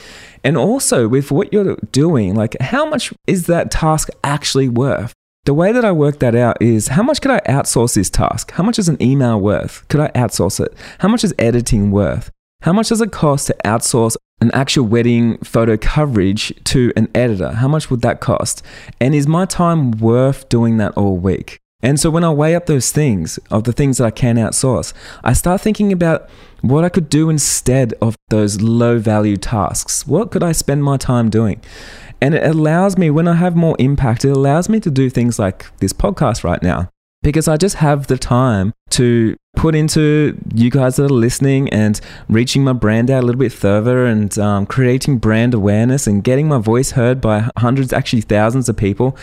And 0.44 0.58
also 0.58 1.08
with 1.08 1.32
what 1.32 1.52
you're 1.52 1.76
doing, 1.92 2.34
like 2.34 2.56
how 2.62 2.90
much 2.90 3.14
is 3.28 3.48
that 3.48 3.72
task 3.72 4.10
actually 4.24 4.70
worth? 4.70 5.14
The 5.48 5.54
way 5.54 5.72
that 5.72 5.86
I 5.86 5.94
work 5.94 6.20
that 6.20 6.36
out 6.36 6.62
is 6.62 6.90
how 6.90 7.04
much 7.04 7.22
could 7.22 7.32
I 7.32 7.40
outsource 7.48 7.96
this 7.96 8.10
task? 8.10 8.52
How 8.52 8.64
much 8.64 8.78
is 8.78 8.90
an 8.90 9.02
email 9.02 9.40
worth? 9.40 9.88
Could 9.88 10.02
I 10.02 10.10
outsource 10.10 10.60
it? 10.60 10.74
How 11.00 11.08
much 11.08 11.24
is 11.24 11.34
editing 11.40 11.90
worth? 11.90 12.32
How 12.64 12.74
much 12.74 12.90
does 12.90 13.00
it 13.00 13.14
cost 13.14 13.48
to 13.48 13.56
outsource 13.64 14.18
an 14.42 14.52
actual 14.52 14.84
wedding 14.88 15.38
photo 15.38 15.78
coverage 15.78 16.52
to 16.66 16.92
an 16.98 17.08
editor? 17.16 17.52
How 17.54 17.70
much 17.70 17.90
would 17.90 18.02
that 18.02 18.20
cost? 18.20 18.62
And 19.00 19.16
is 19.16 19.26
my 19.26 19.46
time 19.46 19.92
worth 19.92 20.50
doing 20.50 20.76
that 20.80 20.92
all 20.98 21.16
week? 21.16 21.62
And 21.82 21.98
so 21.98 22.10
when 22.10 22.26
I 22.26 22.32
weigh 22.32 22.54
up 22.54 22.66
those 22.66 22.92
things 22.92 23.38
of 23.50 23.64
the 23.64 23.72
things 23.72 24.00
that 24.00 24.06
I 24.06 24.12
can 24.12 24.36
outsource, 24.36 24.92
I 25.24 25.32
start 25.32 25.62
thinking 25.62 25.94
about 25.94 26.30
what 26.60 26.84
I 26.84 26.90
could 26.90 27.08
do 27.08 27.30
instead 27.30 27.94
of 28.02 28.18
those 28.28 28.62
low 28.62 29.00
value 29.00 29.38
tasks. 29.38 30.06
What 30.06 30.32
could 30.32 30.44
I 30.44 30.52
spend 30.52 30.84
my 30.84 30.98
time 30.98 31.30
doing? 31.30 31.62
And 32.22 32.34
it 32.34 32.44
allows 32.44 32.98
me, 32.98 33.10
when 33.10 33.28
I 33.28 33.36
have 33.36 33.56
more 33.56 33.76
impact, 33.80 34.26
it 34.26 34.32
allows 34.32 34.70
me 34.70 34.80
to 34.82 34.90
do 34.90 35.10
things 35.10 35.38
like 35.38 35.78
this 35.78 35.94
podcast 35.94 36.44
right 36.44 36.62
now 36.62 36.90
because 37.24 37.48
I 37.48 37.58
just 37.58 37.76
have 37.76 38.08
the 38.08 38.18
time 38.18 38.74
to 38.92 39.36
put 39.56 39.76
into 39.76 40.38
you 40.54 40.70
guys 40.70 40.96
that 40.96 41.06
are 41.06 41.10
listening 41.10 41.68
and 41.70 42.00
reaching 42.30 42.64
my 42.64 42.74
brand 42.74 43.10
out 43.10 43.24
a 43.24 43.26
little 43.26 43.40
bit 43.40 43.52
further 43.52 44.06
and 44.06 44.38
um, 44.38 44.66
creating 44.66 45.18
brand 45.18 45.54
awareness 45.54 46.08
and 46.08 46.24
getting 46.24 46.48
my 46.48 46.60
voice 46.60 46.92
heard 46.92 47.20
by 47.20 47.50
hundreds, 47.58 47.92
actually 47.92 48.22
thousands 48.22 48.70
of 48.70 48.78
people. 48.78 49.18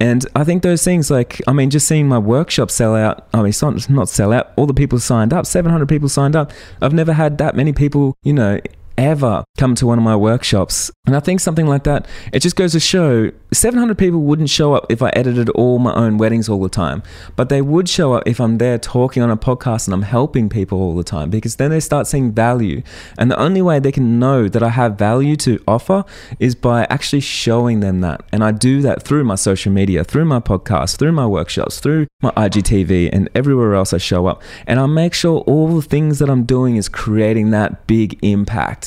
And 0.00 0.26
I 0.34 0.44
think 0.44 0.62
those 0.62 0.82
things, 0.84 1.10
like, 1.10 1.40
I 1.46 1.52
mean, 1.52 1.70
just 1.70 1.86
seeing 1.86 2.08
my 2.08 2.18
workshop 2.18 2.70
sell 2.70 2.96
out, 2.96 3.26
I 3.32 3.42
mean, 3.42 3.52
not, 3.60 3.90
not 3.90 4.08
sell 4.08 4.32
out, 4.32 4.52
all 4.56 4.66
the 4.66 4.74
people 4.74 4.98
signed 4.98 5.32
up, 5.32 5.46
700 5.46 5.88
people 5.88 6.08
signed 6.08 6.34
up. 6.34 6.50
I've 6.80 6.94
never 6.94 7.12
had 7.12 7.38
that 7.38 7.54
many 7.54 7.72
people, 7.72 8.16
you 8.22 8.32
know, 8.32 8.58
ever 8.96 9.44
come 9.58 9.74
to 9.76 9.86
one 9.86 9.98
of 9.98 10.04
my 10.04 10.16
workshops. 10.16 10.90
And 11.06 11.16
I 11.16 11.20
think 11.20 11.40
something 11.40 11.66
like 11.66 11.84
that, 11.84 12.06
it 12.32 12.40
just 12.40 12.56
goes 12.56 12.72
to 12.72 12.80
show 12.80 13.30
700 13.52 13.96
people 13.96 14.20
wouldn't 14.20 14.50
show 14.50 14.74
up 14.74 14.86
if 14.90 15.02
I 15.02 15.10
edited 15.10 15.48
all 15.50 15.78
my 15.78 15.94
own 15.94 16.18
weddings 16.18 16.48
all 16.48 16.60
the 16.60 16.68
time, 16.68 17.02
but 17.36 17.48
they 17.48 17.62
would 17.62 17.88
show 17.88 18.14
up 18.14 18.24
if 18.26 18.40
I'm 18.40 18.58
there 18.58 18.78
talking 18.78 19.22
on 19.22 19.30
a 19.30 19.36
podcast 19.36 19.86
and 19.86 19.94
I'm 19.94 20.02
helping 20.02 20.48
people 20.48 20.80
all 20.80 20.96
the 20.96 21.04
time 21.04 21.30
because 21.30 21.56
then 21.56 21.70
they 21.70 21.80
start 21.80 22.06
seeing 22.06 22.32
value. 22.32 22.82
And 23.18 23.30
the 23.30 23.38
only 23.38 23.62
way 23.62 23.78
they 23.78 23.92
can 23.92 24.18
know 24.18 24.48
that 24.48 24.62
I 24.62 24.70
have 24.70 24.98
value 24.98 25.36
to 25.36 25.62
offer 25.68 26.04
is 26.38 26.54
by 26.54 26.84
actually 26.90 27.20
showing 27.20 27.80
them 27.80 28.00
that. 28.00 28.24
And 28.32 28.42
I 28.42 28.50
do 28.50 28.82
that 28.82 29.02
through 29.02 29.24
my 29.24 29.36
social 29.36 29.72
media, 29.72 30.04
through 30.04 30.24
my 30.24 30.40
podcast, 30.40 30.96
through 30.96 31.12
my 31.12 31.26
workshops, 31.26 31.80
through 31.80 32.06
my 32.22 32.30
IGTV, 32.32 33.10
and 33.12 33.28
everywhere 33.34 33.74
else 33.74 33.92
I 33.92 33.98
show 33.98 34.26
up. 34.26 34.42
And 34.66 34.80
I 34.80 34.86
make 34.86 35.14
sure 35.14 35.40
all 35.40 35.68
the 35.68 35.82
things 35.82 36.18
that 36.18 36.28
I'm 36.28 36.44
doing 36.44 36.76
is 36.76 36.88
creating 36.88 37.50
that 37.50 37.86
big 37.86 38.18
impact. 38.22 38.83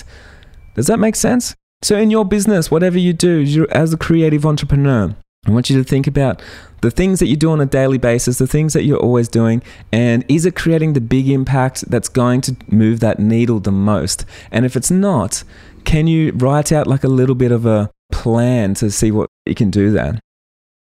Does 0.76 0.88
that 0.88 1.00
make 1.00 1.16
sense? 1.16 1.56
So, 1.82 1.98
in 1.98 2.10
your 2.10 2.26
business, 2.26 2.72
whatever 2.72 2.98
you 2.98 3.14
do, 3.14 3.68
as 3.72 3.94
a 3.94 3.98
creative 3.98 4.46
entrepreneur, 4.46 5.16
I 5.46 5.52
want 5.52 5.70
you 5.70 5.78
to 5.78 5.84
think 5.84 6.08
about 6.08 6.42
the 6.82 6.92
things 6.92 7.20
that 7.20 7.28
you 7.28 7.36
do 7.36 7.52
on 7.52 7.62
a 7.62 7.66
daily 7.66 7.98
basis, 7.98 8.38
the 8.38 8.48
things 8.48 8.74
that 8.74 8.84
you're 8.84 9.00
always 9.00 9.28
doing, 9.28 9.62
and 9.92 10.26
is 10.28 10.46
it 10.46 10.56
creating 10.56 10.94
the 10.94 11.02
big 11.02 11.30
impact 11.30 11.90
that's 11.90 12.10
going 12.10 12.42
to 12.42 12.56
move 12.68 13.00
that 13.00 13.20
needle 13.20 13.60
the 13.60 13.72
most? 13.72 14.26
And 14.52 14.66
if 14.66 14.76
it's 14.76 14.92
not, 14.92 15.44
can 15.86 16.08
you 16.08 16.32
write 16.34 16.72
out 16.72 16.88
like 16.88 17.04
a 17.04 17.08
little 17.08 17.36
bit 17.36 17.52
of 17.52 17.66
a 17.66 17.90
plan 18.12 18.74
to 18.76 18.92
see 18.92 19.12
what 19.12 19.30
you 19.46 19.56
can 19.56 19.72
do 19.72 19.92
there? 19.92 20.20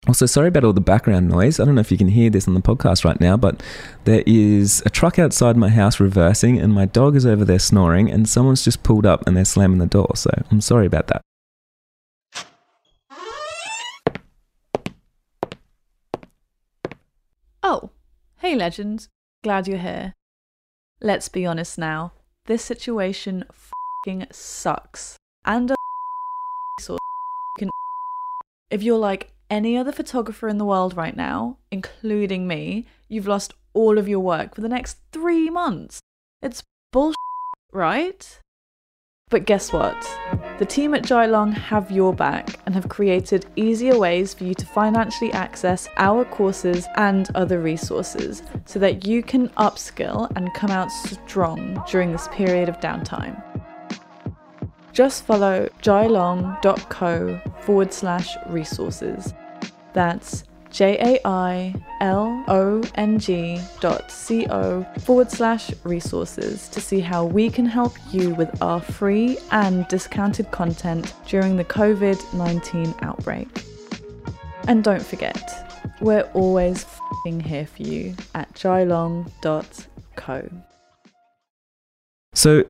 Also, 0.07 0.27
sorry 0.27 0.49
about 0.49 0.63
all 0.63 0.73
the 0.73 0.81
background 0.81 1.27
noise. 1.27 1.59
I 1.59 1.65
don't 1.65 1.73
know 1.73 1.81
if 1.81 1.91
you 1.91 1.97
can 1.97 2.09
hear 2.09 2.29
this 2.29 2.47
on 2.47 2.53
the 2.53 2.61
podcast 2.61 3.03
right 3.03 3.19
now, 3.19 3.35
but 3.37 3.63
there 4.03 4.23
is 4.27 4.83
a 4.85 4.89
truck 4.89 5.17
outside 5.17 5.57
my 5.57 5.69
house 5.69 5.99
reversing, 5.99 6.59
and 6.59 6.73
my 6.73 6.85
dog 6.85 7.15
is 7.15 7.25
over 7.25 7.43
there 7.43 7.57
snoring, 7.57 8.11
and 8.11 8.29
someone's 8.29 8.63
just 8.63 8.83
pulled 8.83 9.07
up 9.07 9.25
and 9.25 9.35
they're 9.35 9.45
slamming 9.45 9.79
the 9.79 9.87
door. 9.87 10.11
So 10.15 10.29
I'm 10.51 10.61
sorry 10.61 10.85
about 10.85 11.07
that. 11.07 11.21
Oh, 17.63 17.89
hey, 18.37 18.55
legends. 18.55 19.09
Glad 19.43 19.67
you're 19.67 19.79
here. 19.79 20.13
Let's 21.01 21.29
be 21.29 21.47
honest 21.47 21.79
now. 21.79 22.13
This 22.45 22.63
situation 22.63 23.43
fucking 23.51 24.27
sucks. 24.31 25.17
And 25.45 25.71
a 25.71 25.75
sort 26.79 26.99
of 27.59 27.69
if 28.69 28.83
you're 28.83 28.99
like, 28.99 29.34
any 29.49 29.77
other 29.77 29.91
photographer 29.91 30.47
in 30.47 30.57
the 30.57 30.65
world 30.65 30.95
right 30.95 31.15
now, 31.15 31.57
including 31.71 32.47
me, 32.47 32.85
you've 33.07 33.27
lost 33.27 33.53
all 33.73 33.97
of 33.97 34.07
your 34.07 34.19
work 34.19 34.55
for 34.55 34.61
the 34.61 34.69
next 34.69 34.97
three 35.11 35.49
months. 35.49 35.99
It's 36.41 36.63
bullshit, 36.91 37.15
right? 37.71 38.39
But 39.29 39.45
guess 39.45 39.73
what? 39.73 39.95
The 40.59 40.65
team 40.65 40.93
at 40.93 41.01
Jailong 41.03 41.51
have 41.51 41.91
your 41.91 42.13
back 42.13 42.59
and 42.65 42.75
have 42.75 42.87
created 42.89 43.47
easier 43.55 43.97
ways 43.97 44.33
for 44.35 44.43
you 44.43 44.53
to 44.53 44.65
financially 44.67 45.33
access 45.33 45.89
our 45.97 46.25
courses 46.25 46.87
and 46.95 47.27
other 47.33 47.59
resources 47.59 48.43
so 48.65 48.77
that 48.79 49.05
you 49.05 49.23
can 49.23 49.49
upskill 49.49 50.31
and 50.35 50.53
come 50.53 50.69
out 50.69 50.91
strong 50.91 51.83
during 51.89 52.11
this 52.11 52.27
period 52.29 52.69
of 52.69 52.79
downtime. 52.79 53.41
Just 54.93 55.25
follow 55.25 55.67
jailong.co 55.81 57.41
forward 57.65 57.93
slash 57.93 58.37
resources. 58.47 59.33
That's 59.93 60.43
J 60.71 60.97
A 60.99 61.27
I 61.27 61.73
L 62.01 62.43
O 62.47 62.83
N 62.95 63.17
G 63.17 63.59
dot 63.79 64.11
C 64.11 64.45
O 64.49 64.83
forward 64.99 65.31
slash 65.31 65.71
resources 65.83 66.67
to 66.69 66.81
see 66.81 66.99
how 66.99 67.25
we 67.25 67.49
can 67.49 67.65
help 67.65 67.93
you 68.11 68.33
with 68.35 68.61
our 68.61 68.81
free 68.81 69.37
and 69.51 69.87
discounted 69.87 70.51
content 70.51 71.13
during 71.25 71.55
the 71.55 71.63
COVID 71.63 72.33
19 72.33 72.93
outbreak. 73.01 73.47
And 74.67 74.83
don't 74.83 75.05
forget, 75.05 75.71
we're 76.01 76.29
always 76.33 76.85
here 77.25 77.65
for 77.65 77.81
you 77.81 78.15
at 78.35 78.53
jailong.co. 78.53 80.49
So 82.33 82.65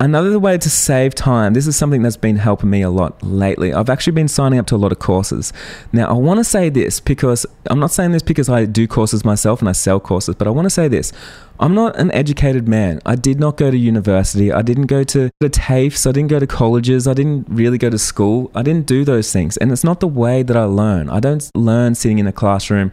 Another 0.00 0.38
way 0.38 0.56
to 0.56 0.70
save 0.70 1.16
time, 1.16 1.54
this 1.54 1.66
is 1.66 1.74
something 1.74 2.02
that's 2.02 2.16
been 2.16 2.36
helping 2.36 2.70
me 2.70 2.82
a 2.82 2.90
lot 2.90 3.20
lately. 3.20 3.74
I've 3.74 3.90
actually 3.90 4.12
been 4.12 4.28
signing 4.28 4.60
up 4.60 4.66
to 4.68 4.76
a 4.76 4.78
lot 4.78 4.92
of 4.92 5.00
courses. 5.00 5.52
Now, 5.92 6.08
I 6.08 6.12
want 6.12 6.38
to 6.38 6.44
say 6.44 6.68
this 6.68 7.00
because 7.00 7.44
I'm 7.66 7.80
not 7.80 7.90
saying 7.90 8.12
this 8.12 8.22
because 8.22 8.48
I 8.48 8.64
do 8.64 8.86
courses 8.86 9.24
myself 9.24 9.58
and 9.58 9.68
I 9.68 9.72
sell 9.72 9.98
courses, 9.98 10.36
but 10.36 10.46
I 10.46 10.50
want 10.50 10.66
to 10.66 10.70
say 10.70 10.86
this. 10.86 11.12
I'm 11.58 11.74
not 11.74 11.96
an 11.96 12.12
educated 12.12 12.68
man. 12.68 13.00
I 13.04 13.16
did 13.16 13.40
not 13.40 13.56
go 13.56 13.72
to 13.72 13.76
university. 13.76 14.52
I 14.52 14.62
didn't 14.62 14.86
go 14.86 15.02
to 15.02 15.30
the 15.40 15.50
TAFEs. 15.50 16.06
I 16.06 16.12
didn't 16.12 16.30
go 16.30 16.38
to 16.38 16.46
colleges. 16.46 17.08
I 17.08 17.14
didn't 17.14 17.48
really 17.48 17.78
go 17.78 17.90
to 17.90 17.98
school. 17.98 18.52
I 18.54 18.62
didn't 18.62 18.86
do 18.86 19.04
those 19.04 19.32
things. 19.32 19.56
And 19.56 19.72
it's 19.72 19.82
not 19.82 19.98
the 19.98 20.06
way 20.06 20.44
that 20.44 20.56
I 20.56 20.62
learn. 20.62 21.10
I 21.10 21.18
don't 21.18 21.50
learn 21.56 21.96
sitting 21.96 22.20
in 22.20 22.28
a 22.28 22.32
classroom, 22.32 22.92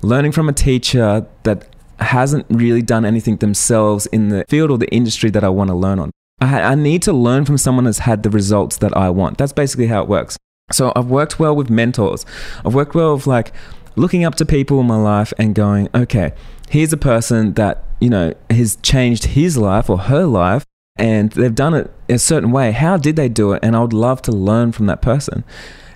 learning 0.00 0.30
from 0.30 0.48
a 0.48 0.52
teacher 0.52 1.26
that 1.42 1.66
hasn't 1.98 2.46
really 2.50 2.82
done 2.82 3.04
anything 3.04 3.38
themselves 3.38 4.06
in 4.06 4.28
the 4.28 4.44
field 4.48 4.70
or 4.70 4.78
the 4.78 4.92
industry 4.94 5.30
that 5.30 5.42
I 5.42 5.48
want 5.48 5.70
to 5.70 5.74
learn 5.74 5.98
on. 5.98 6.12
I, 6.40 6.60
I 6.60 6.74
need 6.74 7.02
to 7.02 7.12
learn 7.12 7.44
from 7.44 7.58
someone 7.58 7.84
that's 7.84 8.00
had 8.00 8.22
the 8.22 8.30
results 8.30 8.76
that 8.78 8.96
I 8.96 9.10
want. 9.10 9.38
That's 9.38 9.52
basically 9.52 9.86
how 9.86 10.02
it 10.02 10.08
works. 10.08 10.36
So 10.72 10.92
I've 10.96 11.06
worked 11.06 11.38
well 11.38 11.54
with 11.54 11.70
mentors. 11.70 12.26
I've 12.64 12.74
worked 12.74 12.94
well 12.94 13.14
with 13.14 13.26
like 13.26 13.52
looking 13.94 14.24
up 14.24 14.34
to 14.36 14.44
people 14.44 14.80
in 14.80 14.86
my 14.86 14.96
life 14.96 15.32
and 15.38 15.54
going, 15.54 15.88
okay, 15.94 16.32
here's 16.68 16.92
a 16.92 16.98
person 16.98 17.54
that, 17.54 17.84
you 18.00 18.10
know, 18.10 18.34
has 18.50 18.76
changed 18.76 19.24
his 19.26 19.56
life 19.56 19.88
or 19.88 19.98
her 19.98 20.26
life 20.26 20.64
and 20.96 21.30
they've 21.32 21.54
done 21.54 21.74
it 21.74 21.90
a 22.08 22.18
certain 22.18 22.50
way. 22.50 22.72
How 22.72 22.96
did 22.96 23.16
they 23.16 23.28
do 23.28 23.52
it? 23.52 23.60
And 23.62 23.76
I 23.76 23.80
would 23.80 23.92
love 23.92 24.22
to 24.22 24.32
learn 24.32 24.72
from 24.72 24.86
that 24.86 25.02
person. 25.02 25.44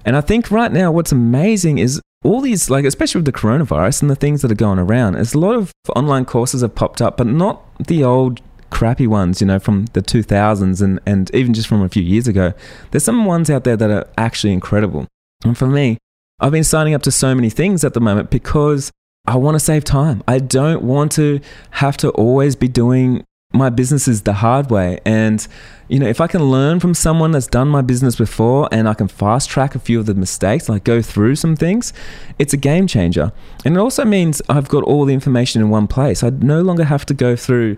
And 0.04 0.16
I 0.16 0.20
think 0.20 0.50
right 0.50 0.72
now, 0.72 0.90
what's 0.92 1.12
amazing 1.12 1.78
is 1.78 2.00
all 2.24 2.40
these, 2.40 2.70
like, 2.70 2.84
especially 2.84 3.18
with 3.18 3.26
the 3.26 3.32
coronavirus 3.32 4.02
and 4.02 4.10
the 4.10 4.16
things 4.16 4.42
that 4.42 4.50
are 4.50 4.54
going 4.54 4.78
around, 4.78 5.16
is 5.16 5.34
a 5.34 5.38
lot 5.38 5.56
of 5.56 5.72
online 5.94 6.24
courses 6.24 6.62
have 6.62 6.74
popped 6.74 7.02
up, 7.02 7.16
but 7.16 7.26
not 7.26 7.62
the 7.86 8.04
old 8.04 8.40
crappy 8.70 9.06
ones, 9.06 9.40
you 9.40 9.46
know, 9.46 9.58
from 9.58 9.86
the 9.92 10.02
2000s 10.02 10.80
and, 10.80 11.00
and 11.06 11.34
even 11.34 11.52
just 11.54 11.68
from 11.68 11.82
a 11.82 11.88
few 11.88 12.02
years 12.02 12.26
ago. 12.26 12.52
There's 12.90 13.04
some 13.04 13.24
ones 13.24 13.50
out 13.50 13.64
there 13.64 13.76
that 13.76 13.90
are 13.90 14.08
actually 14.16 14.52
incredible. 14.52 15.06
And 15.44 15.56
for 15.56 15.66
me, 15.66 15.98
I've 16.38 16.52
been 16.52 16.64
signing 16.64 16.94
up 16.94 17.02
to 17.02 17.10
so 17.10 17.34
many 17.34 17.50
things 17.50 17.84
at 17.84 17.94
the 17.94 18.00
moment 18.00 18.30
because 18.30 18.90
I 19.26 19.36
want 19.36 19.54
to 19.54 19.60
save 19.60 19.84
time. 19.84 20.22
I 20.26 20.38
don't 20.38 20.82
want 20.82 21.12
to 21.12 21.40
have 21.72 21.96
to 21.98 22.10
always 22.10 22.56
be 22.56 22.68
doing 22.68 23.24
my 23.52 23.68
businesses 23.68 24.22
the 24.22 24.34
hard 24.34 24.70
way. 24.70 25.00
And, 25.04 25.46
you 25.88 25.98
know, 25.98 26.06
if 26.06 26.20
I 26.20 26.28
can 26.28 26.44
learn 26.44 26.78
from 26.78 26.94
someone 26.94 27.32
that's 27.32 27.48
done 27.48 27.68
my 27.68 27.82
business 27.82 28.14
before 28.14 28.68
and 28.70 28.88
I 28.88 28.94
can 28.94 29.08
fast 29.08 29.50
track 29.50 29.74
a 29.74 29.80
few 29.80 29.98
of 29.98 30.06
the 30.06 30.14
mistakes, 30.14 30.68
like 30.68 30.84
go 30.84 31.02
through 31.02 31.34
some 31.34 31.56
things, 31.56 31.92
it's 32.38 32.52
a 32.52 32.56
game 32.56 32.86
changer. 32.86 33.32
And 33.64 33.76
it 33.76 33.80
also 33.80 34.04
means 34.04 34.40
I've 34.48 34.68
got 34.68 34.84
all 34.84 35.04
the 35.04 35.14
information 35.14 35.60
in 35.60 35.68
one 35.68 35.88
place. 35.88 36.22
I 36.22 36.30
no 36.30 36.62
longer 36.62 36.84
have 36.84 37.04
to 37.06 37.14
go 37.14 37.34
through 37.34 37.76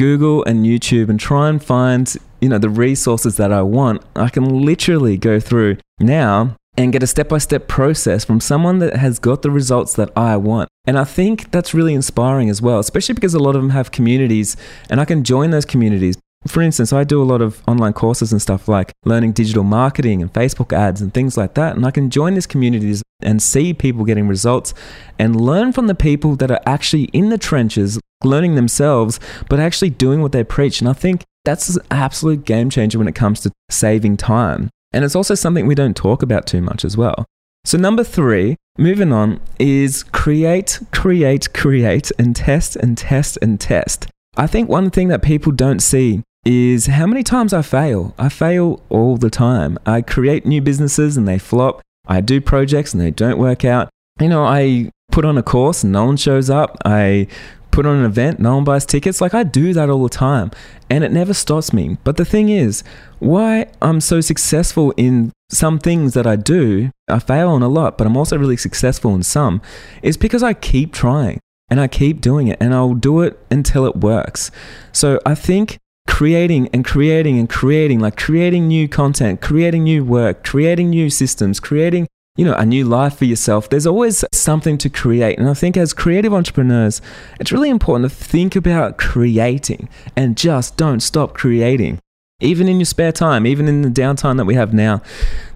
Google 0.00 0.42
and 0.44 0.64
YouTube 0.64 1.10
and 1.10 1.20
try 1.20 1.50
and 1.50 1.62
find, 1.62 2.16
you 2.40 2.48
know, 2.48 2.56
the 2.56 2.70
resources 2.70 3.36
that 3.36 3.52
I 3.52 3.60
want, 3.60 4.00
I 4.16 4.30
can 4.30 4.64
literally 4.64 5.18
go 5.18 5.38
through 5.38 5.76
now 5.98 6.56
and 6.78 6.90
get 6.90 7.02
a 7.02 7.06
step 7.06 7.28
by 7.28 7.36
step 7.36 7.68
process 7.68 8.24
from 8.24 8.40
someone 8.40 8.78
that 8.78 8.96
has 8.96 9.18
got 9.18 9.42
the 9.42 9.50
results 9.50 9.92
that 9.96 10.10
I 10.16 10.38
want. 10.38 10.70
And 10.86 10.98
I 10.98 11.04
think 11.04 11.50
that's 11.50 11.74
really 11.74 11.92
inspiring 11.92 12.48
as 12.48 12.62
well, 12.62 12.78
especially 12.78 13.14
because 13.14 13.34
a 13.34 13.38
lot 13.38 13.54
of 13.54 13.60
them 13.60 13.72
have 13.72 13.90
communities 13.90 14.56
and 14.88 15.02
I 15.02 15.04
can 15.04 15.22
join 15.22 15.50
those 15.50 15.66
communities. 15.66 16.16
For 16.46 16.62
instance, 16.62 16.94
I 16.94 17.04
do 17.04 17.22
a 17.22 17.30
lot 17.32 17.42
of 17.42 17.62
online 17.68 17.92
courses 17.92 18.32
and 18.32 18.40
stuff 18.40 18.68
like 18.68 18.92
learning 19.04 19.32
digital 19.32 19.64
marketing 19.64 20.22
and 20.22 20.32
Facebook 20.32 20.72
ads 20.72 21.02
and 21.02 21.12
things 21.12 21.36
like 21.36 21.52
that. 21.56 21.76
And 21.76 21.84
I 21.84 21.90
can 21.90 22.08
join 22.08 22.32
these 22.32 22.46
communities 22.46 23.02
and 23.22 23.42
see 23.42 23.72
people 23.74 24.04
getting 24.04 24.28
results 24.28 24.74
and 25.18 25.40
learn 25.40 25.72
from 25.72 25.86
the 25.86 25.94
people 25.94 26.36
that 26.36 26.50
are 26.50 26.60
actually 26.66 27.04
in 27.12 27.30
the 27.30 27.38
trenches, 27.38 27.98
learning 28.24 28.54
themselves, 28.54 29.20
but 29.48 29.60
actually 29.60 29.90
doing 29.90 30.22
what 30.22 30.32
they 30.32 30.44
preach. 30.44 30.80
And 30.80 30.88
I 30.88 30.92
think 30.92 31.24
that's 31.44 31.68
an 31.76 31.82
absolute 31.90 32.44
game 32.44 32.70
changer 32.70 32.98
when 32.98 33.08
it 33.08 33.14
comes 33.14 33.40
to 33.40 33.52
saving 33.70 34.16
time. 34.16 34.70
And 34.92 35.04
it's 35.04 35.16
also 35.16 35.34
something 35.34 35.66
we 35.66 35.74
don't 35.74 35.96
talk 35.96 36.22
about 36.22 36.46
too 36.46 36.60
much 36.60 36.84
as 36.84 36.96
well. 36.96 37.24
So, 37.64 37.76
number 37.76 38.02
three, 38.02 38.56
moving 38.78 39.12
on, 39.12 39.40
is 39.58 40.02
create, 40.02 40.80
create, 40.92 41.52
create, 41.52 42.10
and 42.18 42.34
test 42.34 42.74
and 42.76 42.96
test 42.96 43.38
and 43.42 43.60
test. 43.60 44.06
I 44.36 44.46
think 44.46 44.68
one 44.68 44.90
thing 44.90 45.08
that 45.08 45.22
people 45.22 45.52
don't 45.52 45.80
see 45.80 46.22
is 46.46 46.86
how 46.86 47.06
many 47.06 47.22
times 47.22 47.52
I 47.52 47.62
fail. 47.62 48.14
I 48.18 48.28
fail 48.30 48.82
all 48.88 49.16
the 49.16 49.30
time. 49.30 49.78
I 49.84 50.00
create 50.00 50.46
new 50.46 50.62
businesses 50.62 51.16
and 51.16 51.28
they 51.28 51.38
flop. 51.38 51.82
I 52.10 52.20
do 52.20 52.40
projects 52.40 52.92
and 52.92 53.00
they 53.00 53.12
don't 53.12 53.38
work 53.38 53.64
out. 53.64 53.88
You 54.20 54.28
know, 54.28 54.44
I 54.44 54.90
put 55.10 55.24
on 55.24 55.38
a 55.38 55.42
course 55.42 55.82
and 55.82 55.92
no 55.92 56.04
one 56.04 56.16
shows 56.16 56.50
up. 56.50 56.76
I 56.84 57.28
put 57.70 57.86
on 57.86 57.96
an 57.96 58.04
event, 58.04 58.40
no 58.40 58.56
one 58.56 58.64
buys 58.64 58.84
tickets. 58.84 59.20
Like 59.20 59.32
I 59.32 59.44
do 59.44 59.72
that 59.72 59.88
all 59.88 60.02
the 60.02 60.08
time 60.08 60.50
and 60.90 61.04
it 61.04 61.12
never 61.12 61.32
stops 61.32 61.72
me. 61.72 61.98
But 62.02 62.16
the 62.16 62.24
thing 62.24 62.48
is, 62.48 62.82
why 63.20 63.66
I'm 63.80 64.00
so 64.00 64.20
successful 64.20 64.92
in 64.96 65.32
some 65.50 65.78
things 65.78 66.14
that 66.14 66.26
I 66.26 66.36
do, 66.36 66.90
I 67.08 67.20
fail 67.20 67.48
on 67.48 67.62
a 67.62 67.68
lot, 67.68 67.96
but 67.96 68.06
I'm 68.06 68.16
also 68.16 68.36
really 68.36 68.56
successful 68.56 69.14
in 69.14 69.22
some, 69.22 69.62
is 70.02 70.16
because 70.16 70.42
I 70.42 70.52
keep 70.52 70.92
trying 70.92 71.38
and 71.70 71.80
I 71.80 71.86
keep 71.86 72.20
doing 72.20 72.48
it 72.48 72.58
and 72.60 72.74
I'll 72.74 72.94
do 72.94 73.20
it 73.20 73.38
until 73.50 73.86
it 73.86 73.96
works. 73.96 74.50
So 74.92 75.20
I 75.24 75.36
think 75.36 75.78
creating 76.10 76.68
and 76.74 76.84
creating 76.84 77.38
and 77.38 77.48
creating, 77.48 78.00
like 78.00 78.16
creating 78.16 78.68
new 78.68 78.88
content, 78.88 79.40
creating 79.40 79.84
new 79.84 80.04
work, 80.04 80.44
creating 80.44 80.90
new 80.90 81.08
systems, 81.08 81.60
creating 81.60 82.06
you 82.36 82.44
know, 82.44 82.54
a 82.54 82.64
new 82.64 82.84
life 82.84 83.18
for 83.18 83.24
yourself. 83.24 83.68
There's 83.68 83.86
always 83.86 84.24
something 84.32 84.78
to 84.78 84.88
create. 84.88 85.38
And 85.38 85.48
I 85.48 85.54
think 85.54 85.76
as 85.76 85.92
creative 85.92 86.32
entrepreneurs, 86.32 87.02
it's 87.38 87.52
really 87.52 87.68
important 87.68 88.10
to 88.10 88.16
think 88.16 88.56
about 88.56 88.98
creating 88.98 89.88
and 90.16 90.36
just 90.36 90.76
don't 90.76 91.00
stop 91.00 91.34
creating. 91.34 91.98
Even 92.40 92.66
in 92.66 92.78
your 92.78 92.86
spare 92.86 93.12
time, 93.12 93.46
even 93.46 93.68
in 93.68 93.82
the 93.82 93.90
downtime 93.90 94.38
that 94.38 94.46
we 94.46 94.54
have 94.54 94.72
now, 94.72 95.02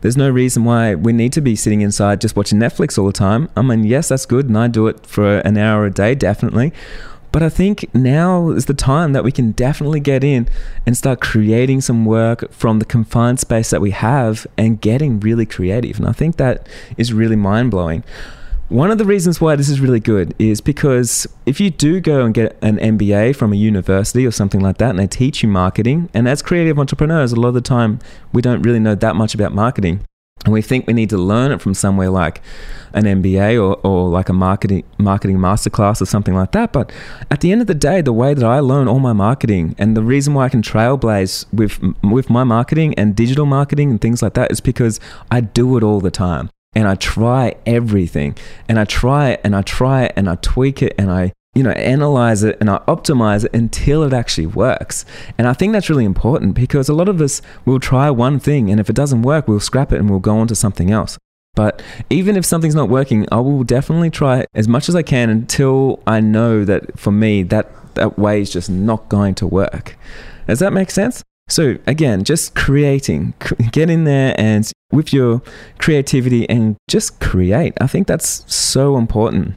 there's 0.03 0.19
no 0.19 0.29
reason 0.29 0.65
why 0.65 0.95
we 0.95 1.15
need 1.15 1.33
to 1.33 1.41
be 1.41 1.57
sitting 1.57 1.81
inside 1.81 2.21
just 2.21 2.37
watching 2.37 2.59
Netflix 2.59 2.99
all 2.99 3.07
the 3.07 3.13
time. 3.13 3.49
I 3.57 3.63
mean, 3.63 3.85
yes, 3.85 4.09
that's 4.09 4.27
good, 4.27 4.49
and 4.49 4.59
I 4.59 4.69
do 4.69 4.87
it 4.89 5.07
for 5.07 5.39
an 5.39 5.57
hour 5.57 5.87
a 5.87 5.91
day, 5.91 6.15
definitely. 6.15 6.75
But 7.35 7.43
I 7.43 7.49
think 7.49 7.93
now 7.93 8.51
is 8.51 8.67
the 8.67 8.75
time 8.75 9.13
that 9.13 9.25
we 9.25 9.33
can 9.33 9.51
definitely 9.51 9.99
get 9.99 10.23
in 10.23 10.49
and 10.87 10.97
start 10.97 11.21
creating 11.21 11.81
some 11.81 12.05
work 12.05 12.49
from 12.53 12.79
the 12.79 12.85
confined 12.85 13.41
space 13.41 13.71
that 13.71 13.81
we 13.81 13.91
have 13.91 14.47
and 14.57 14.81
getting 14.81 15.19
really 15.19 15.45
creative. 15.45 15.99
And 15.99 16.07
I 16.07 16.13
think 16.13 16.37
that 16.37 16.69
is 16.97 17.13
really 17.13 17.35
mind 17.35 17.73
blowing. 17.73 18.05
One 18.69 18.93
of 18.93 18.99
the 18.99 19.05
reasons 19.05 19.41
why 19.41 19.57
this 19.57 19.69
is 19.69 19.81
really 19.81 19.99
good 19.99 20.33
is 20.39 20.61
because 20.61 21.27
if 21.45 21.59
you 21.59 21.71
do 21.71 21.99
go 21.99 22.25
and 22.25 22.33
get 22.33 22.57
an 22.63 22.79
MBA 22.79 23.35
from 23.35 23.53
a 23.53 23.57
university 23.57 24.25
or 24.25 24.31
something 24.31 24.61
like 24.61 24.79
that 24.79 24.91
and 24.91 25.01
they 25.01 25.09
teach 25.09 25.43
you 25.43 25.49
marketing, 25.49 26.11
and 26.15 26.29
as 26.29 26.41
creative 26.41 26.79
entrepreneurs, 26.79 27.33
a 27.33 27.41
lot 27.41 27.49
of 27.49 27.55
the 27.55 27.61
time 27.61 27.99
we 28.33 28.43
don't 28.43 28.63
really 28.63 28.79
know 28.79 28.95
that 28.95 29.17
much 29.17 29.35
about 29.35 29.53
marketing. 29.53 30.07
And 30.45 30.53
we 30.53 30.61
think 30.63 30.87
we 30.87 30.93
need 30.93 31.11
to 31.11 31.19
learn 31.19 31.53
it 31.53 31.61
from 31.61 31.75
somewhere 31.75 32.11
like 32.11 32.43
an 32.93 33.05
MBA 33.05 33.55
or, 33.55 33.75
or 33.83 34.09
like 34.09 34.29
a 34.29 34.33
marketing 34.33 34.85
marketing 34.99 35.39
masterclass 35.39 36.01
or 36.01 36.07
something 36.07 36.35
like 36.35 36.53
that. 36.53 36.73
But 36.73 36.93
at 37.31 37.41
the 37.41 37.51
end 37.51 37.61
of 37.61 37.67
the 37.67 37.75
day, 37.75 38.01
the 38.01 38.13
way 38.13 38.35
that 38.35 38.45
I 38.45 38.61
learn 38.61 38.87
all 38.87 39.01
my 39.01 39.13
marketing 39.13 39.75
and 39.79 39.97
the 39.97 40.03
reason 40.03 40.35
why 40.35 40.45
I 40.45 40.49
can 40.49 40.63
trailblaze 40.63 41.47
with 41.53 41.81
with 42.03 42.31
my 42.31 42.45
marketing 42.45 42.95
and 42.95 43.17
digital 43.17 43.47
marketing 43.47 43.91
and 43.91 44.01
things 44.01 44.23
like 44.23 44.35
that 44.35 44.53
is 44.53 44.61
because 44.61 45.01
I 45.31 45.41
do 45.41 45.77
it 45.77 45.83
all 45.83 46.01
the 46.01 46.11
time. 46.11 46.51
And 46.77 46.89
I 46.89 46.97
try 46.97 47.55
everything. 47.67 48.37
And 48.69 48.79
I 48.79 48.85
try 48.85 49.31
it 49.31 49.41
and 49.45 49.55
I 49.55 49.63
try 49.63 50.05
it 50.05 50.13
and 50.17 50.29
I 50.29 50.37
tweak 50.37 50.83
it 50.83 50.95
and 50.99 51.11
I 51.11 51.33
you 51.55 51.63
know, 51.63 51.71
analyze 51.71 52.43
it 52.43 52.57
and 52.61 52.69
I 52.69 52.79
optimize 52.89 53.45
it 53.45 53.55
until 53.55 54.03
it 54.03 54.13
actually 54.13 54.47
works. 54.47 55.05
And 55.39 55.47
I 55.47 55.53
think 55.53 55.73
that's 55.73 55.89
really 55.89 56.05
important 56.05 56.55
because 56.55 56.89
a 56.89 56.95
lot 56.95 57.09
of 57.09 57.21
us 57.21 57.41
will 57.65 57.81
try 57.81 58.11
one 58.11 58.41
thing 58.41 58.71
and 58.71 58.81
if 58.81 58.91
it 58.91 58.97
doesn't 58.97 59.23
work, 59.23 59.47
we'll 59.47 59.61
scrap 59.61 59.93
it 59.93 60.01
and 60.01 60.11
we'll 60.11 60.19
go 60.19 60.37
on 60.39 60.49
to 60.49 60.55
something 60.55 60.91
else. 60.91 61.19
But 61.55 61.83
even 62.11 62.37
if 62.37 62.45
something's 62.45 62.75
not 62.75 62.89
working, 62.89 63.29
I 63.31 63.39
will 63.39 63.63
definitely 63.63 64.11
try 64.11 64.47
as 64.55 64.67
much 64.67 64.89
as 64.89 64.97
I 64.97 65.03
can 65.03 65.31
until 65.31 66.03
I 66.07 66.21
know 66.21 66.65
that 66.65 66.99
for 66.99 67.13
me, 67.13 67.45
that, 67.45 67.95
that 67.95 68.19
way 68.19 68.41
is 68.41 68.51
just 68.51 68.69
not 68.69 69.09
going 69.09 69.37
to 69.37 69.47
work. 69.47 69.97
Does 70.49 70.59
that 70.59 70.73
make 70.73 70.91
sense? 70.91 71.23
So, 71.49 71.77
again, 71.87 72.25
just 72.25 72.55
creating, 72.55 73.35
get 73.71 73.91
in 73.91 74.05
there 74.05 74.35
and 74.37 74.71
with 74.91 75.13
your 75.13 75.43
creativity 75.79 76.49
and 76.49 76.77
just 76.89 77.21
create. 77.21 77.75
I 77.81 77.87
think 77.87 78.07
that's 78.07 78.53
so 78.53 78.97
important. 78.97 79.55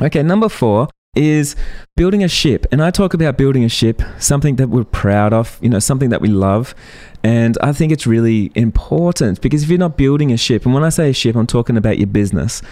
Okay, 0.00 0.22
number 0.22 0.48
four 0.48 0.88
is 1.14 1.56
building 1.94 2.24
a 2.24 2.28
ship. 2.28 2.64
And 2.72 2.82
I 2.82 2.90
talk 2.90 3.12
about 3.12 3.36
building 3.36 3.64
a 3.64 3.68
ship, 3.68 4.00
something 4.18 4.56
that 4.56 4.70
we're 4.70 4.84
proud 4.84 5.34
of, 5.34 5.58
you 5.60 5.68
know, 5.68 5.78
something 5.78 6.08
that 6.08 6.22
we 6.22 6.28
love. 6.28 6.74
And 7.22 7.58
I 7.60 7.74
think 7.74 7.92
it's 7.92 8.06
really 8.06 8.50
important 8.54 9.42
because 9.42 9.62
if 9.62 9.68
you're 9.68 9.78
not 9.78 9.98
building 9.98 10.32
a 10.32 10.38
ship, 10.38 10.64
and 10.64 10.72
when 10.72 10.82
I 10.82 10.88
say 10.88 11.10
a 11.10 11.12
ship, 11.12 11.36
I'm 11.36 11.46
talking 11.46 11.76
about 11.76 11.98
your 11.98 12.06
business 12.06 12.62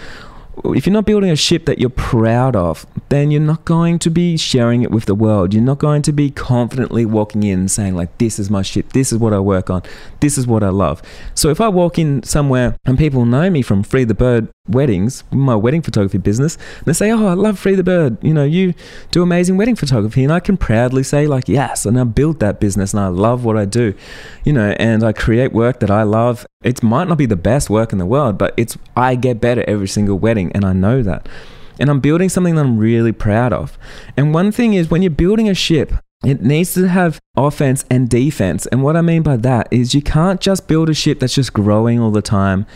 if 0.63 0.85
you're 0.85 0.93
not 0.93 1.05
building 1.05 1.29
a 1.29 1.35
ship 1.35 1.65
that 1.65 1.79
you're 1.79 1.89
proud 1.89 2.55
of, 2.55 2.85
then 3.09 3.31
you're 3.31 3.41
not 3.41 3.65
going 3.65 3.99
to 3.99 4.09
be 4.09 4.37
sharing 4.37 4.83
it 4.83 4.91
with 4.91 5.05
the 5.05 5.15
world. 5.15 5.53
You're 5.53 5.63
not 5.63 5.79
going 5.79 6.01
to 6.03 6.11
be 6.11 6.29
confidently 6.29 7.05
walking 7.05 7.43
in 7.43 7.59
and 7.59 7.71
saying, 7.71 7.95
like, 7.95 8.17
this 8.17 8.39
is 8.39 8.49
my 8.49 8.61
ship, 8.61 8.93
this 8.93 9.11
is 9.11 9.17
what 9.17 9.33
I 9.33 9.39
work 9.39 9.69
on, 9.69 9.81
this 10.19 10.37
is 10.37 10.47
what 10.47 10.63
I 10.63 10.69
love. 10.69 11.01
So 11.35 11.49
if 11.49 11.59
I 11.59 11.67
walk 11.67 11.97
in 11.97 12.23
somewhere 12.23 12.75
and 12.85 12.97
people 12.97 13.25
know 13.25 13.49
me 13.49 13.61
from 13.61 13.83
Free 13.83 14.03
the 14.03 14.13
Bird 14.13 14.49
weddings, 14.67 15.23
my 15.31 15.55
wedding 15.55 15.81
photography 15.81 16.19
business, 16.19 16.55
and 16.77 16.85
they 16.85 16.93
say, 16.93 17.11
oh, 17.11 17.27
I 17.27 17.33
love 17.33 17.59
Free 17.59 17.75
the 17.75 17.83
Bird, 17.83 18.17
you 18.23 18.33
know, 18.33 18.43
you 18.45 18.73
do 19.11 19.23
amazing 19.23 19.57
wedding 19.57 19.75
photography. 19.75 20.23
And 20.23 20.31
I 20.31 20.39
can 20.39 20.57
proudly 20.57 21.03
say, 21.03 21.27
like, 21.27 21.49
yes, 21.49 21.85
and 21.85 21.99
I 21.99 22.03
built 22.03 22.39
that 22.39 22.59
business 22.59 22.93
and 22.93 23.01
I 23.01 23.07
love 23.07 23.43
what 23.43 23.57
I 23.57 23.65
do, 23.65 23.93
you 24.45 24.53
know, 24.53 24.75
and 24.79 25.03
I 25.03 25.11
create 25.11 25.53
work 25.53 25.79
that 25.79 25.91
I 25.91 26.03
love. 26.03 26.45
It 26.63 26.83
might 26.83 27.07
not 27.07 27.17
be 27.17 27.25
the 27.25 27.35
best 27.35 27.69
work 27.69 27.91
in 27.91 27.97
the 27.97 28.05
world, 28.05 28.37
but 28.37 28.53
it's, 28.57 28.77
I 28.95 29.15
get 29.15 29.41
better 29.41 29.63
every 29.67 29.87
single 29.87 30.19
wedding 30.19 30.51
and 30.53 30.63
I 30.63 30.73
know 30.73 31.01
that. 31.01 31.27
And 31.79 31.89
I'm 31.89 31.99
building 31.99 32.29
something 32.29 32.55
that 32.55 32.65
I'm 32.65 32.77
really 32.77 33.11
proud 33.11 33.53
of. 33.53 33.77
And 34.15 34.33
one 34.33 34.51
thing 34.51 34.73
is 34.73 34.91
when 34.91 35.01
you're 35.01 35.09
building 35.09 35.49
a 35.49 35.55
ship, 35.55 35.93
it 36.23 36.41
needs 36.43 36.75
to 36.75 36.87
have 36.87 37.19
offense 37.35 37.83
and 37.89 38.07
defense. 38.07 38.67
And 38.67 38.83
what 38.83 38.95
I 38.95 39.01
mean 39.01 39.23
by 39.23 39.37
that 39.37 39.67
is 39.71 39.95
you 39.95 40.03
can't 40.03 40.39
just 40.39 40.67
build 40.67 40.89
a 40.89 40.93
ship 40.93 41.19
that's 41.19 41.33
just 41.33 41.53
growing 41.53 41.99
all 41.99 42.11
the 42.11 42.21
time. 42.21 42.67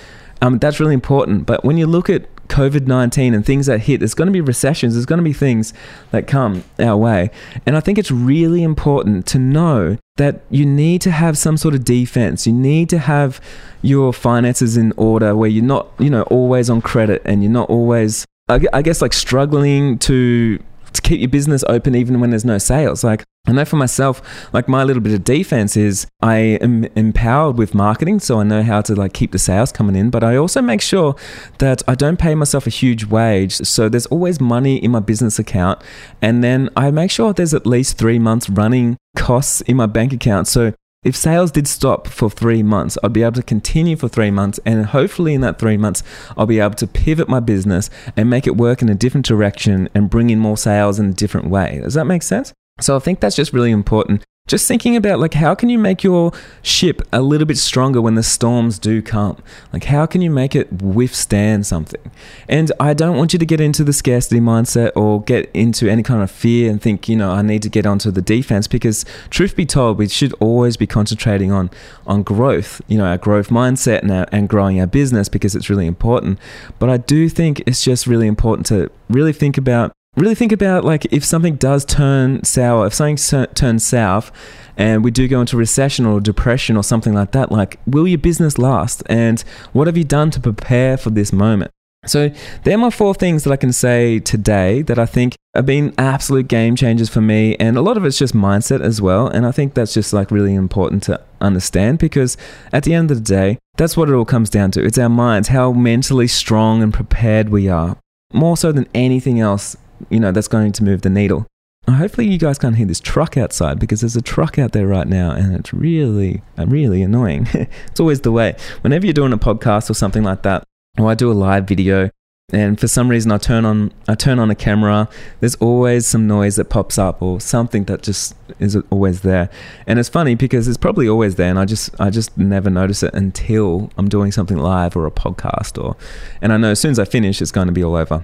Um, 0.42 0.58
that's 0.58 0.80
really 0.80 0.96
important. 0.96 1.46
But 1.46 1.64
when 1.64 1.78
you 1.78 1.86
look 1.86 2.10
at 2.10 2.28
COVID 2.48 2.88
19 2.88 3.34
and 3.34 3.46
things 3.46 3.66
that 3.66 3.82
hit, 3.82 4.00
there's 4.00 4.14
going 4.14 4.28
to 4.28 4.32
be 4.32 4.42
recessions, 4.42 4.94
there's 4.94 5.06
going 5.06 5.18
to 5.18 5.24
be 5.24 5.34
things 5.34 5.74
that 6.12 6.28
come 6.28 6.64
our 6.80 6.98
way. 6.98 7.30
And 7.66 7.76
I 7.76 7.80
think 7.80 7.98
it's 7.98 8.12
really 8.12 8.64
important 8.64 9.26
to 9.28 9.40
know 9.40 9.98
that 10.18 10.42
you 10.50 10.66
need 10.66 11.02
to 11.02 11.12
have 11.12 11.38
some 11.38 11.58
sort 11.58 11.76
of 11.76 11.84
defense. 11.84 12.48
You 12.48 12.54
need 12.54 12.90
to 12.90 13.00
have 13.00 13.42
your 13.82 14.14
finances 14.14 14.78
in 14.78 14.94
order 14.96 15.36
where 15.36 15.50
you're 15.50 15.64
not, 15.64 15.90
you 16.00 16.10
know, 16.10 16.24
always 16.24 16.70
on 16.70 16.82
credit 16.82 17.22
and 17.26 17.44
you're 17.44 17.52
not 17.52 17.70
always, 17.70 18.26
I 18.48 18.82
guess, 18.82 19.02
like 19.02 19.14
struggling 19.14 19.98
to 20.00 20.60
to 20.94 21.02
keep 21.02 21.20
your 21.20 21.30
business 21.30 21.64
open 21.68 21.94
even 21.94 22.22
when 22.22 22.30
there's 22.30 22.46
no 22.46 22.58
sales. 22.58 23.04
Like 23.04 23.24
I 23.48 23.52
know 23.52 23.66
for 23.66 23.76
myself, 23.76 24.22
like 24.54 24.68
my 24.68 24.84
little 24.84 25.02
bit 25.02 25.14
of 25.14 25.24
defense 25.24 25.78
is 25.78 26.08
I 26.22 26.38
am 26.62 26.86
empowered 26.96 27.58
with 27.58 27.76
marketing, 27.76 28.20
so 28.20 28.40
I 28.40 28.44
know 28.44 28.64
how 28.64 28.82
to 28.82 28.96
like 28.96 29.14
keep 29.14 29.32
the 29.32 29.40
sales 29.40 29.72
coming 29.72 29.96
in, 29.96 30.10
but 30.10 30.24
I 30.24 30.36
also 30.36 30.62
make 30.62 30.82
sure 30.82 31.16
that 31.60 31.84
I 31.88 31.96
don't 31.96 32.18
pay 32.18 32.34
myself 32.34 32.66
a 32.66 32.72
huge 32.72 33.06
wage. 33.06 33.56
So 33.58 33.88
there's 33.88 34.08
always 34.08 34.42
money 34.42 34.84
in 34.84 34.92
my 34.92 35.00
business 35.00 35.38
account. 35.38 35.82
And 36.22 36.44
then 36.44 36.70
I 36.76 36.90
make 36.92 37.12
sure 37.12 37.34
there's 37.34 37.54
at 37.54 37.68
least 37.68 37.98
three 37.98 38.20
months 38.20 38.50
running 38.50 38.98
costs 39.16 39.62
in 39.62 39.78
my 39.78 39.86
bank 39.86 40.12
account. 40.12 40.48
So 40.48 40.74
if 41.04 41.16
sales 41.16 41.52
did 41.52 41.68
stop 41.68 42.08
for 42.08 42.32
three 42.32 42.64
months, 42.64 42.98
I'd 43.04 43.14
be 43.14 43.22
able 43.22 43.34
to 43.34 43.44
continue 43.44 43.96
for 43.96 44.08
three 44.08 44.32
months. 44.32 44.60
And 44.66 44.88
hopefully, 44.88 45.36
in 45.36 45.42
that 45.42 45.60
three 45.60 45.78
months, 45.78 46.02
I'll 46.36 46.48
be 46.48 46.60
able 46.60 46.74
to 46.76 46.88
pivot 46.88 47.30
my 47.30 47.40
business 47.40 47.92
and 48.18 48.28
make 48.28 48.48
it 48.48 48.58
work 48.58 48.82
in 48.82 48.90
a 48.90 48.96
different 48.96 49.28
direction 49.28 49.88
and 49.94 50.10
bring 50.10 50.32
in 50.32 50.40
more 50.40 50.58
sales 50.58 50.98
in 50.98 51.06
a 51.06 51.14
different 51.14 51.48
way. 51.48 51.80
Does 51.84 51.94
that 51.94 52.06
make 52.06 52.24
sense? 52.24 52.54
So 52.82 52.96
I 52.96 53.00
think 53.00 53.22
that's 53.22 53.38
just 53.38 53.54
really 53.54 53.72
important. 53.72 54.26
Just 54.48 54.68
thinking 54.68 54.96
about 54.96 55.18
like 55.18 55.34
how 55.34 55.56
can 55.56 55.70
you 55.70 55.80
make 55.80 56.04
your 56.04 56.32
ship 56.62 57.02
a 57.12 57.22
little 57.22 57.48
bit 57.48 57.58
stronger 57.58 58.00
when 58.00 58.16
the 58.16 58.22
storms 58.22 58.78
do 58.78 59.02
come? 59.02 59.42
Like 59.74 59.86
how 59.86 60.06
can 60.06 60.22
you 60.22 60.30
make 60.30 60.56
it 60.56 60.72
withstand 60.84 61.66
something? 61.66 62.12
And 62.48 62.72
i 62.80 62.94
don't 62.94 63.18
want 63.18 63.34
you 63.34 63.40
to 63.40 63.46
get 63.46 63.60
into 63.60 63.84
the 63.84 63.94
scarcity 63.94 64.40
mindset 64.40 64.92
or 64.96 65.24
get 65.24 65.50
into 65.54 65.90
any 65.90 66.04
kind 66.04 66.22
of 66.22 66.30
fear 66.30 66.70
and 66.70 66.80
think 66.80 67.10
you 67.10 67.16
know 67.16 67.32
i 67.32 67.42
need 67.42 67.64
to 67.64 67.70
get 67.70 67.86
onto 67.86 68.12
the 68.12 68.22
defense 68.22 68.68
because 68.68 69.04
truth 69.30 69.56
be 69.56 69.66
told 69.66 69.98
we 69.98 70.08
should 70.08 70.34
always 70.40 70.78
be 70.78 70.86
concentrating 70.86 71.52
on 71.52 71.72
on 72.06 72.22
growth 72.22 72.82
you 72.88 72.98
know 72.98 73.06
our 73.06 73.18
growth 73.18 73.50
mindset 73.50 74.02
and, 74.02 74.12
our, 74.12 74.28
and 74.32 74.48
growing 74.48 74.80
our 74.80 74.88
business 74.88 75.28
because 75.30 75.56
it's 75.56 75.70
really 75.70 75.88
important. 75.88 76.38
But 76.78 76.90
i 76.90 76.98
do 76.98 77.30
think 77.30 77.64
it's 77.66 77.84
just 77.84 78.06
really 78.06 78.28
important 78.28 78.68
to 78.68 78.92
really 79.10 79.34
think 79.34 79.58
about 79.58 79.92
really 80.16 80.36
think 80.36 80.52
about 80.52 80.84
like 80.84 81.06
if 81.12 81.24
something 81.24 81.56
does 81.56 81.86
turn 81.86 82.44
sour, 82.44 82.88
if 82.88 82.94
something 82.94 83.18
turns 83.54 83.84
south 83.84 84.32
and 84.78 85.04
we 85.04 85.12
do 85.12 85.28
go 85.28 85.42
into 85.42 85.58
recession 85.58 86.06
or 86.06 86.20
depression 86.20 86.78
or 86.78 86.84
something 86.84 87.14
like 87.14 87.32
that, 87.32 87.52
like 87.52 87.80
will 87.86 88.08
your 88.08 88.18
business 88.18 88.58
last? 88.58 89.04
And 89.08 89.42
what 89.74 89.88
have 89.88 89.98
you 89.98 90.04
done 90.04 90.32
to 90.32 90.40
prepare 90.40 90.98
for 90.98 91.10
this 91.10 91.32
moment? 91.32 91.72
So, 92.06 92.30
they're 92.64 92.78
my 92.78 92.92
four 92.92 93.16
things 93.16 93.44
that 93.44 93.52
I 93.52 93.56
can 93.56 93.74
say 93.74 94.20
today 94.20 94.84
that 94.84 95.00
I 95.00 95.08
think 95.08 95.36
have 95.56 95.66
been 95.66 95.94
absolute 95.98 96.48
game 96.48 96.76
changers 96.76 97.10
for 97.10 97.22
me. 97.22 97.56
And 97.56 97.78
a 97.78 97.82
lot 97.82 97.98
of 97.98 98.06
it's 98.06 98.20
just 98.20 98.36
mindset 98.36 98.82
as 98.82 99.02
well. 99.02 99.28
And 99.28 99.46
I 99.46 99.52
think 99.52 99.74
that's 99.74 99.94
just 99.94 100.14
like 100.14 100.30
really 100.30 100.54
important 100.54 101.02
to 101.04 101.20
understand 101.42 101.98
because 101.98 102.38
at 102.72 102.84
the 102.84 102.94
end 102.94 103.10
of 103.10 103.18
the 103.18 103.24
day, 103.24 103.58
that's 103.78 103.98
what 103.98 104.10
it 104.10 104.14
all 104.14 104.26
comes 104.26 104.52
down 104.52 104.70
to. 104.72 104.86
It's 104.86 105.00
our 105.00 105.10
minds, 105.10 105.48
how 105.48 105.72
mentally 105.72 106.28
strong 106.28 106.84
and 106.84 106.94
prepared 106.94 107.50
we 107.50 107.70
are, 107.70 107.98
more 108.34 108.56
so 108.56 108.72
than 108.72 108.88
anything 108.94 109.40
else 109.40 109.76
you 110.10 110.20
know, 110.20 110.32
that's 110.32 110.48
going 110.48 110.72
to 110.74 110.84
move 110.84 111.02
the 111.02 111.10
needle. 111.10 111.48
Hopefully, 111.88 112.28
you 112.28 112.40
guys 112.40 112.58
can't 112.58 112.76
hear 112.76 112.88
this 112.88 113.00
truck 113.00 113.38
outside 113.38 113.80
because 113.80 114.02
there's 114.02 114.16
a 114.16 114.22
truck 114.22 114.58
out 114.58 114.72
there 114.72 114.88
right 114.88 115.08
now 115.08 115.32
and 115.32 115.56
it's 115.56 115.72
really, 115.72 116.42
really 116.58 117.04
annoying. 117.04 117.48
it's 117.54 118.00
always 118.00 118.22
the 118.22 118.32
way. 118.32 118.56
Whenever 118.82 119.06
you're 119.06 119.14
doing 119.14 119.34
a 119.34 119.38
podcast 119.38 119.90
or 119.90 119.94
something 119.94 120.24
like 120.24 120.42
that, 120.42 120.64
or 120.98 121.10
I 121.10 121.14
do 121.14 121.32
a 121.32 121.34
live 121.34 121.68
video, 121.68 122.10
and 122.54 122.80
for 122.80 122.88
some 122.88 123.10
reason 123.10 123.32
I 123.32 123.40
turn 123.40 123.66
on 123.66 123.92
I 124.08 124.14
turn 124.14 124.38
on 124.38 124.52
a 124.52 124.56
camera, 124.56 125.10
there's 125.40 125.56
always 125.56 126.06
some 126.06 126.28
noise 126.28 126.58
that 126.58 126.70
pops 126.70 126.98
up 127.00 127.22
or 127.22 127.42
something 127.42 127.86
that 127.86 128.04
just 128.04 128.36
is 128.60 128.78
always 128.92 129.22
there. 129.22 129.50
And 129.88 129.98
it's 129.98 130.10
funny 130.10 130.36
because 130.36 130.68
it's 130.68 130.78
probably 130.78 131.10
always 131.10 131.36
there 131.36 131.50
and 131.50 131.58
I 131.58 131.66
just 131.66 131.90
I 132.00 132.12
just 132.12 132.38
never 132.38 132.70
notice 132.70 133.02
it 133.02 133.14
until 133.14 133.90
I'm 133.98 134.08
doing 134.08 134.32
something 134.32 134.58
live 134.58 134.96
or 134.96 135.08
a 135.08 135.12
podcast 135.12 135.84
or 135.84 135.98
and 136.40 136.54
I 136.54 136.58
know 136.58 136.72
as 136.72 136.80
soon 136.80 136.92
as 136.92 137.00
I 137.00 137.06
finish 137.06 137.42
it's 137.42 137.52
going 137.52 137.68
to 137.68 137.74
be 137.74 137.84
all 137.84 137.96
over. 137.96 138.24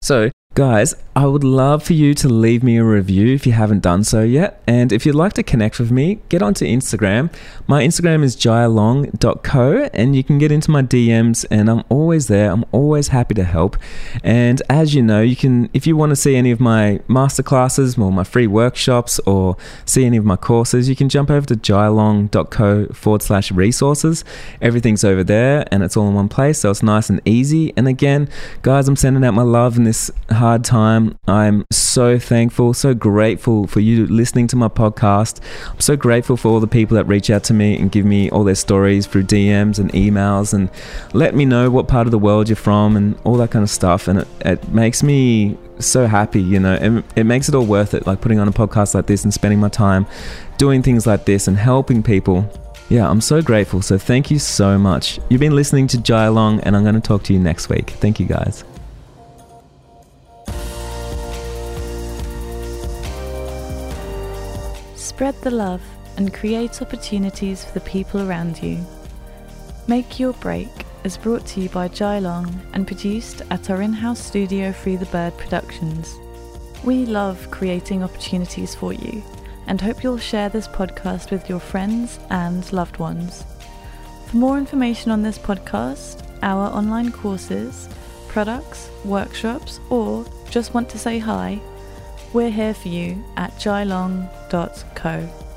So 0.00 0.30
Guys, 0.54 0.96
I 1.14 1.26
would 1.26 1.44
love 1.44 1.84
for 1.84 1.92
you 1.92 2.12
to 2.14 2.28
leave 2.28 2.64
me 2.64 2.76
a 2.76 2.82
review 2.82 3.32
if 3.32 3.46
you 3.46 3.52
haven't 3.52 3.84
done 3.84 4.02
so 4.02 4.22
yet. 4.22 4.60
And 4.66 4.90
if 4.90 5.06
you'd 5.06 5.14
like 5.14 5.32
to 5.34 5.44
connect 5.44 5.78
with 5.78 5.92
me, 5.92 6.18
get 6.28 6.42
onto 6.42 6.64
Instagram. 6.64 7.32
My 7.68 7.84
Instagram 7.84 8.24
is 8.24 8.34
jailong.co 8.34 9.88
and 9.94 10.16
you 10.16 10.24
can 10.24 10.38
get 10.38 10.50
into 10.50 10.72
my 10.72 10.82
DMs 10.82 11.46
and 11.52 11.70
I'm 11.70 11.84
always 11.88 12.26
there. 12.26 12.50
I'm 12.50 12.64
always 12.72 13.08
happy 13.08 13.34
to 13.34 13.44
help. 13.44 13.76
And 14.24 14.60
as 14.68 14.92
you 14.92 15.02
know, 15.02 15.20
you 15.22 15.36
can 15.36 15.70
if 15.72 15.86
you 15.86 15.96
want 15.96 16.10
to 16.10 16.16
see 16.16 16.34
any 16.34 16.50
of 16.50 16.58
my 16.58 17.00
masterclasses 17.08 17.96
or 17.96 18.10
my 18.10 18.24
free 18.24 18.48
workshops 18.48 19.20
or 19.26 19.56
see 19.84 20.04
any 20.04 20.16
of 20.16 20.24
my 20.24 20.36
courses, 20.36 20.88
you 20.88 20.96
can 20.96 21.08
jump 21.08 21.30
over 21.30 21.46
to 21.46 21.54
jailong.co 21.54 22.86
forward 22.86 23.22
slash 23.22 23.52
resources. 23.52 24.24
Everything's 24.60 25.04
over 25.04 25.22
there 25.22 25.64
and 25.70 25.84
it's 25.84 25.96
all 25.96 26.08
in 26.08 26.14
one 26.14 26.28
place, 26.28 26.58
so 26.58 26.70
it's 26.70 26.82
nice 26.82 27.08
and 27.08 27.20
easy. 27.24 27.72
And 27.76 27.86
again, 27.86 28.28
guys, 28.62 28.88
I'm 28.88 28.96
sending 28.96 29.24
out 29.24 29.34
my 29.34 29.42
love 29.42 29.76
in 29.76 29.84
this 29.84 30.10
hard 30.40 30.64
time. 30.64 31.18
I'm 31.28 31.66
so 31.70 32.18
thankful, 32.18 32.72
so 32.72 32.94
grateful 32.94 33.66
for 33.66 33.80
you 33.80 34.06
listening 34.06 34.46
to 34.48 34.56
my 34.56 34.68
podcast. 34.68 35.38
I'm 35.70 35.80
so 35.80 35.96
grateful 35.96 36.38
for 36.38 36.48
all 36.48 36.60
the 36.60 36.66
people 36.66 36.94
that 36.94 37.04
reach 37.04 37.28
out 37.28 37.44
to 37.44 37.54
me 37.54 37.78
and 37.78 37.92
give 37.92 38.06
me 38.06 38.30
all 38.30 38.42
their 38.42 38.54
stories 38.54 39.06
through 39.06 39.24
DMs 39.24 39.78
and 39.78 39.92
emails 39.92 40.54
and 40.54 40.70
let 41.12 41.34
me 41.34 41.44
know 41.44 41.70
what 41.70 41.88
part 41.88 42.06
of 42.06 42.10
the 42.10 42.18
world 42.18 42.48
you're 42.48 42.56
from 42.56 42.96
and 42.96 43.18
all 43.24 43.36
that 43.36 43.50
kind 43.50 43.62
of 43.62 43.68
stuff. 43.68 44.08
And 44.08 44.20
it, 44.20 44.28
it 44.40 44.68
makes 44.72 45.02
me 45.02 45.58
so 45.78 46.06
happy, 46.06 46.40
you 46.40 46.58
know, 46.58 46.72
it, 46.74 47.04
it 47.16 47.24
makes 47.24 47.50
it 47.50 47.54
all 47.54 47.66
worth 47.66 47.92
it, 47.92 48.06
like 48.06 48.22
putting 48.22 48.38
on 48.38 48.48
a 48.48 48.52
podcast 48.52 48.94
like 48.94 49.06
this 49.06 49.24
and 49.24 49.34
spending 49.34 49.60
my 49.60 49.68
time 49.68 50.06
doing 50.56 50.82
things 50.82 51.06
like 51.06 51.26
this 51.26 51.48
and 51.48 51.58
helping 51.58 52.02
people. 52.02 52.50
Yeah, 52.88 53.10
I'm 53.10 53.20
so 53.20 53.42
grateful. 53.42 53.82
So 53.82 53.98
thank 53.98 54.30
you 54.30 54.38
so 54.38 54.78
much. 54.78 55.20
You've 55.28 55.40
been 55.40 55.54
listening 55.54 55.86
to 55.88 56.00
Jai 56.00 56.28
Long, 56.28 56.60
and 56.60 56.74
I'm 56.74 56.82
going 56.82 56.96
to 56.96 57.00
talk 57.00 57.22
to 57.24 57.32
you 57.34 57.38
next 57.38 57.68
week. 57.68 57.90
Thank 57.90 58.18
you, 58.18 58.26
guys. 58.26 58.64
Spread 65.10 65.34
the 65.42 65.50
love 65.50 65.82
and 66.18 66.32
create 66.32 66.80
opportunities 66.80 67.64
for 67.64 67.72
the 67.72 67.80
people 67.80 68.22
around 68.22 68.62
you. 68.62 68.78
Make 69.88 70.20
Your 70.20 70.32
Break 70.34 70.70
is 71.02 71.18
brought 71.18 71.44
to 71.48 71.60
you 71.60 71.68
by 71.68 71.88
Jai 71.88 72.20
Long 72.20 72.48
and 72.74 72.86
produced 72.86 73.42
at 73.50 73.70
our 73.70 73.82
in 73.82 73.92
house 73.92 74.20
studio 74.20 74.72
Free 74.72 74.94
the 74.94 75.06
Bird 75.06 75.36
Productions. 75.36 76.16
We 76.84 77.06
love 77.06 77.50
creating 77.50 78.04
opportunities 78.04 78.76
for 78.76 78.92
you 78.92 79.20
and 79.66 79.80
hope 79.80 80.04
you'll 80.04 80.16
share 80.16 80.48
this 80.48 80.68
podcast 80.68 81.32
with 81.32 81.48
your 81.48 81.60
friends 81.60 82.20
and 82.30 82.72
loved 82.72 82.98
ones. 82.98 83.44
For 84.28 84.36
more 84.36 84.58
information 84.58 85.10
on 85.10 85.22
this 85.22 85.38
podcast, 85.38 86.24
our 86.42 86.68
online 86.68 87.10
courses, 87.10 87.88
products, 88.28 88.88
workshops, 89.04 89.80
or 89.90 90.24
just 90.50 90.72
want 90.72 90.88
to 90.90 90.98
say 90.98 91.18
hi, 91.18 91.60
we're 92.32 92.48
here 92.48 92.74
for 92.74 92.88
you 92.88 93.22
at 93.36 93.58
jailong.co. 94.50 95.49